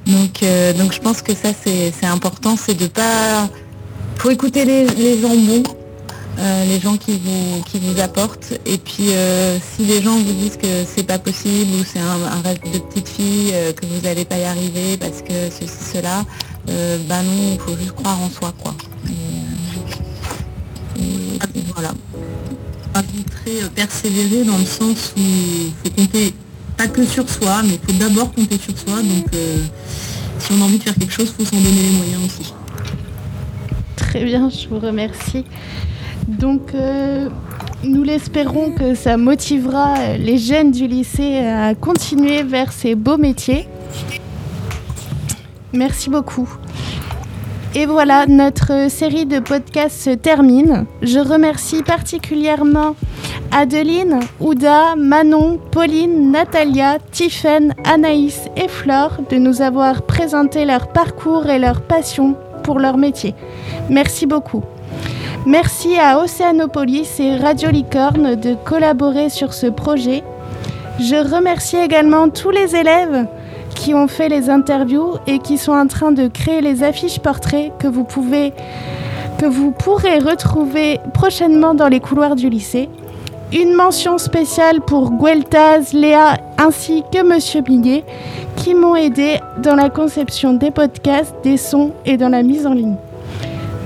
Donc, 0.07 0.45
donc 0.77 0.93
je 0.93 1.01
pense 1.01 1.23
que 1.23 1.35
ça, 1.35 1.51
c'est 1.65 2.07
important, 2.07 2.57
c'est 2.57 2.75
de 2.75 2.87
pas... 2.87 3.49
faut 4.17 4.31
écouter 4.31 4.65
les, 4.65 4.87
les 4.87 5.21
gens 5.21 5.35
bons, 5.35 5.63
les 6.67 6.79
gens 6.79 6.97
qui 6.97 7.13
vous, 7.13 7.63
qui 7.63 7.79
vous 7.79 7.99
apportent. 8.01 8.53
Et 8.67 8.77
puis, 8.77 9.11
si 9.77 9.85
les 9.85 10.03
gens 10.03 10.17
vous 10.17 10.33
disent 10.33 10.59
que 10.59 10.85
c'est 10.85 11.05
pas 11.05 11.19
possible 11.19 11.75
ou 11.81 11.85
c'est 11.85 12.01
un, 12.01 12.43
rêve 12.45 12.59
de 12.71 12.79
petite 12.81 13.09
fille, 13.09 13.55
que 13.77 13.87
vous 13.87 14.01
n'allez 14.03 14.27
pas 14.27 14.37
y 14.37 14.45
arriver 14.45 14.99
parce 14.99 15.23
que 15.23 15.49
ceci, 15.51 15.95
cela, 15.95 16.25
bah 16.67 17.23
non, 17.23 17.53
il 17.55 17.59
faut 17.61 17.79
juste 17.79 17.93
croire 17.93 18.21
en 18.21 18.29
soi, 18.29 18.53
quoi. 18.63 18.75
Euh, 23.51 23.69
persévérer 23.75 24.45
dans 24.45 24.59
le 24.59 24.65
sens 24.65 25.13
où 25.17 25.21
il 25.21 25.73
faut 25.83 25.97
compter 25.97 26.33
pas 26.77 26.87
que 26.87 27.05
sur 27.05 27.29
soi, 27.29 27.63
mais 27.65 27.79
il 27.83 27.95
faut 27.95 27.99
d'abord 27.99 28.33
compter 28.33 28.57
sur 28.59 28.79
soi. 28.79 29.03
Donc 29.03 29.27
euh, 29.35 29.57
si 30.39 30.53
on 30.53 30.63
a 30.63 30.65
envie 30.67 30.79
de 30.79 30.85
faire 30.85 30.95
quelque 30.95 31.13
chose, 31.13 31.33
il 31.37 31.45
faut 31.45 31.51
s'en 31.51 31.61
donner 31.61 31.83
les 31.83 31.97
moyens 31.97 32.21
aussi. 32.25 32.55
Très 33.97 34.25
bien, 34.25 34.49
je 34.51 34.69
vous 34.69 34.79
remercie. 34.79 35.45
Donc 36.29 36.75
euh, 36.75 37.29
nous 37.83 38.05
l'espérons 38.05 38.71
que 38.71 38.95
ça 38.95 39.17
motivera 39.17 40.17
les 40.17 40.39
jeunes 40.39 40.71
du 40.71 40.87
lycée 40.87 41.39
à 41.39 41.75
continuer 41.75 42.45
vers 42.45 42.73
ces 42.73 42.95
beaux 42.95 43.19
métiers. 43.19 43.67
Merci 45.73 46.09
beaucoup. 46.09 46.49
Et 47.77 47.87
voilà, 47.87 48.27
notre 48.27 48.91
série 48.91 49.27
de 49.27 49.39
podcasts 49.39 50.01
se 50.01 50.11
termine. 50.11 50.87
Je 51.03 51.21
remercie 51.21 51.85
particulièrement 51.85 52.97
Adeline, 53.53 54.19
Ouda, 54.41 54.97
Manon, 54.97 55.61
Pauline, 55.71 56.33
Natalia, 56.33 56.99
Tiffaine, 57.13 57.75
Anaïs 57.85 58.49
et 58.57 58.67
Flore 58.67 59.19
de 59.31 59.37
nous 59.37 59.63
avoir 59.63 60.03
présenté 60.03 60.65
leur 60.65 60.89
parcours 60.89 61.47
et 61.47 61.61
leur 61.61 61.83
passion 61.83 62.35
pour 62.65 62.81
leur 62.81 62.97
métier. 62.97 63.37
Merci 63.89 64.27
beaucoup. 64.27 64.65
Merci 65.47 65.97
à 65.97 66.19
Océanopolis 66.19 67.21
et 67.21 67.37
Radio 67.37 67.71
Licorne 67.71 68.35
de 68.35 68.55
collaborer 68.65 69.31
sur 69.31 69.53
ce 69.53 69.69
projet. 69.69 70.25
Je 70.99 71.15
remercie 71.15 71.77
également 71.77 72.29
tous 72.31 72.51
les 72.51 72.75
élèves 72.75 73.27
qui 73.81 73.95
ont 73.95 74.09
fait 74.09 74.29
les 74.29 74.51
interviews 74.51 75.15
et 75.27 75.39
qui 75.39 75.57
sont 75.57 75.73
en 75.73 75.87
train 75.87 76.13
de 76.13 76.29
créer 76.29 76.61
les 76.61 76.83
affiches 76.83 77.19
portraits 77.19 77.73
que 77.79 77.89
vous 77.89 78.05
pouvez 78.05 78.53
que 79.39 79.47
vous 79.47 79.71
pourrez 79.71 80.19
retrouver 80.19 81.01
prochainement 81.15 81.73
dans 81.73 81.89
les 81.89 81.99
couloirs 81.99 82.37
du 82.37 82.51
lycée. 82.51 82.91
Une 83.55 83.73
mention 83.73 84.19
spéciale 84.19 84.83
pour 84.83 85.13
Gueltaz, 85.13 85.95
Léa 85.95 86.37
ainsi 86.59 87.03
que 87.11 87.23
Monsieur 87.23 87.63
Billet 87.63 88.05
qui 88.57 88.75
m'ont 88.75 88.97
aidé 88.97 89.39
dans 89.63 89.77
la 89.77 89.89
conception 89.89 90.53
des 90.53 90.71
podcasts, 90.71 91.35
des 91.43 91.57
sons 91.57 91.93
et 92.05 92.19
dans 92.19 92.29
la 92.29 92.43
mise 92.43 92.67
en 92.67 92.75
ligne. 92.75 92.97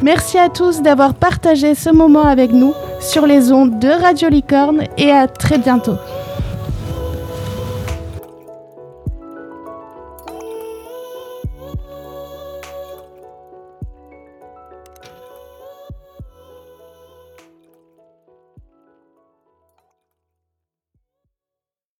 Merci 0.02 0.38
à 0.38 0.48
tous 0.48 0.82
d'avoir 0.82 1.14
partagé 1.14 1.76
ce 1.76 1.90
moment 1.90 2.24
avec 2.24 2.50
nous 2.50 2.74
sur 3.00 3.28
les 3.28 3.52
ondes 3.52 3.78
de 3.78 3.88
Radio 3.88 4.28
Licorne 4.28 4.82
et 4.98 5.12
à 5.12 5.28
très 5.28 5.58
bientôt. 5.58 5.94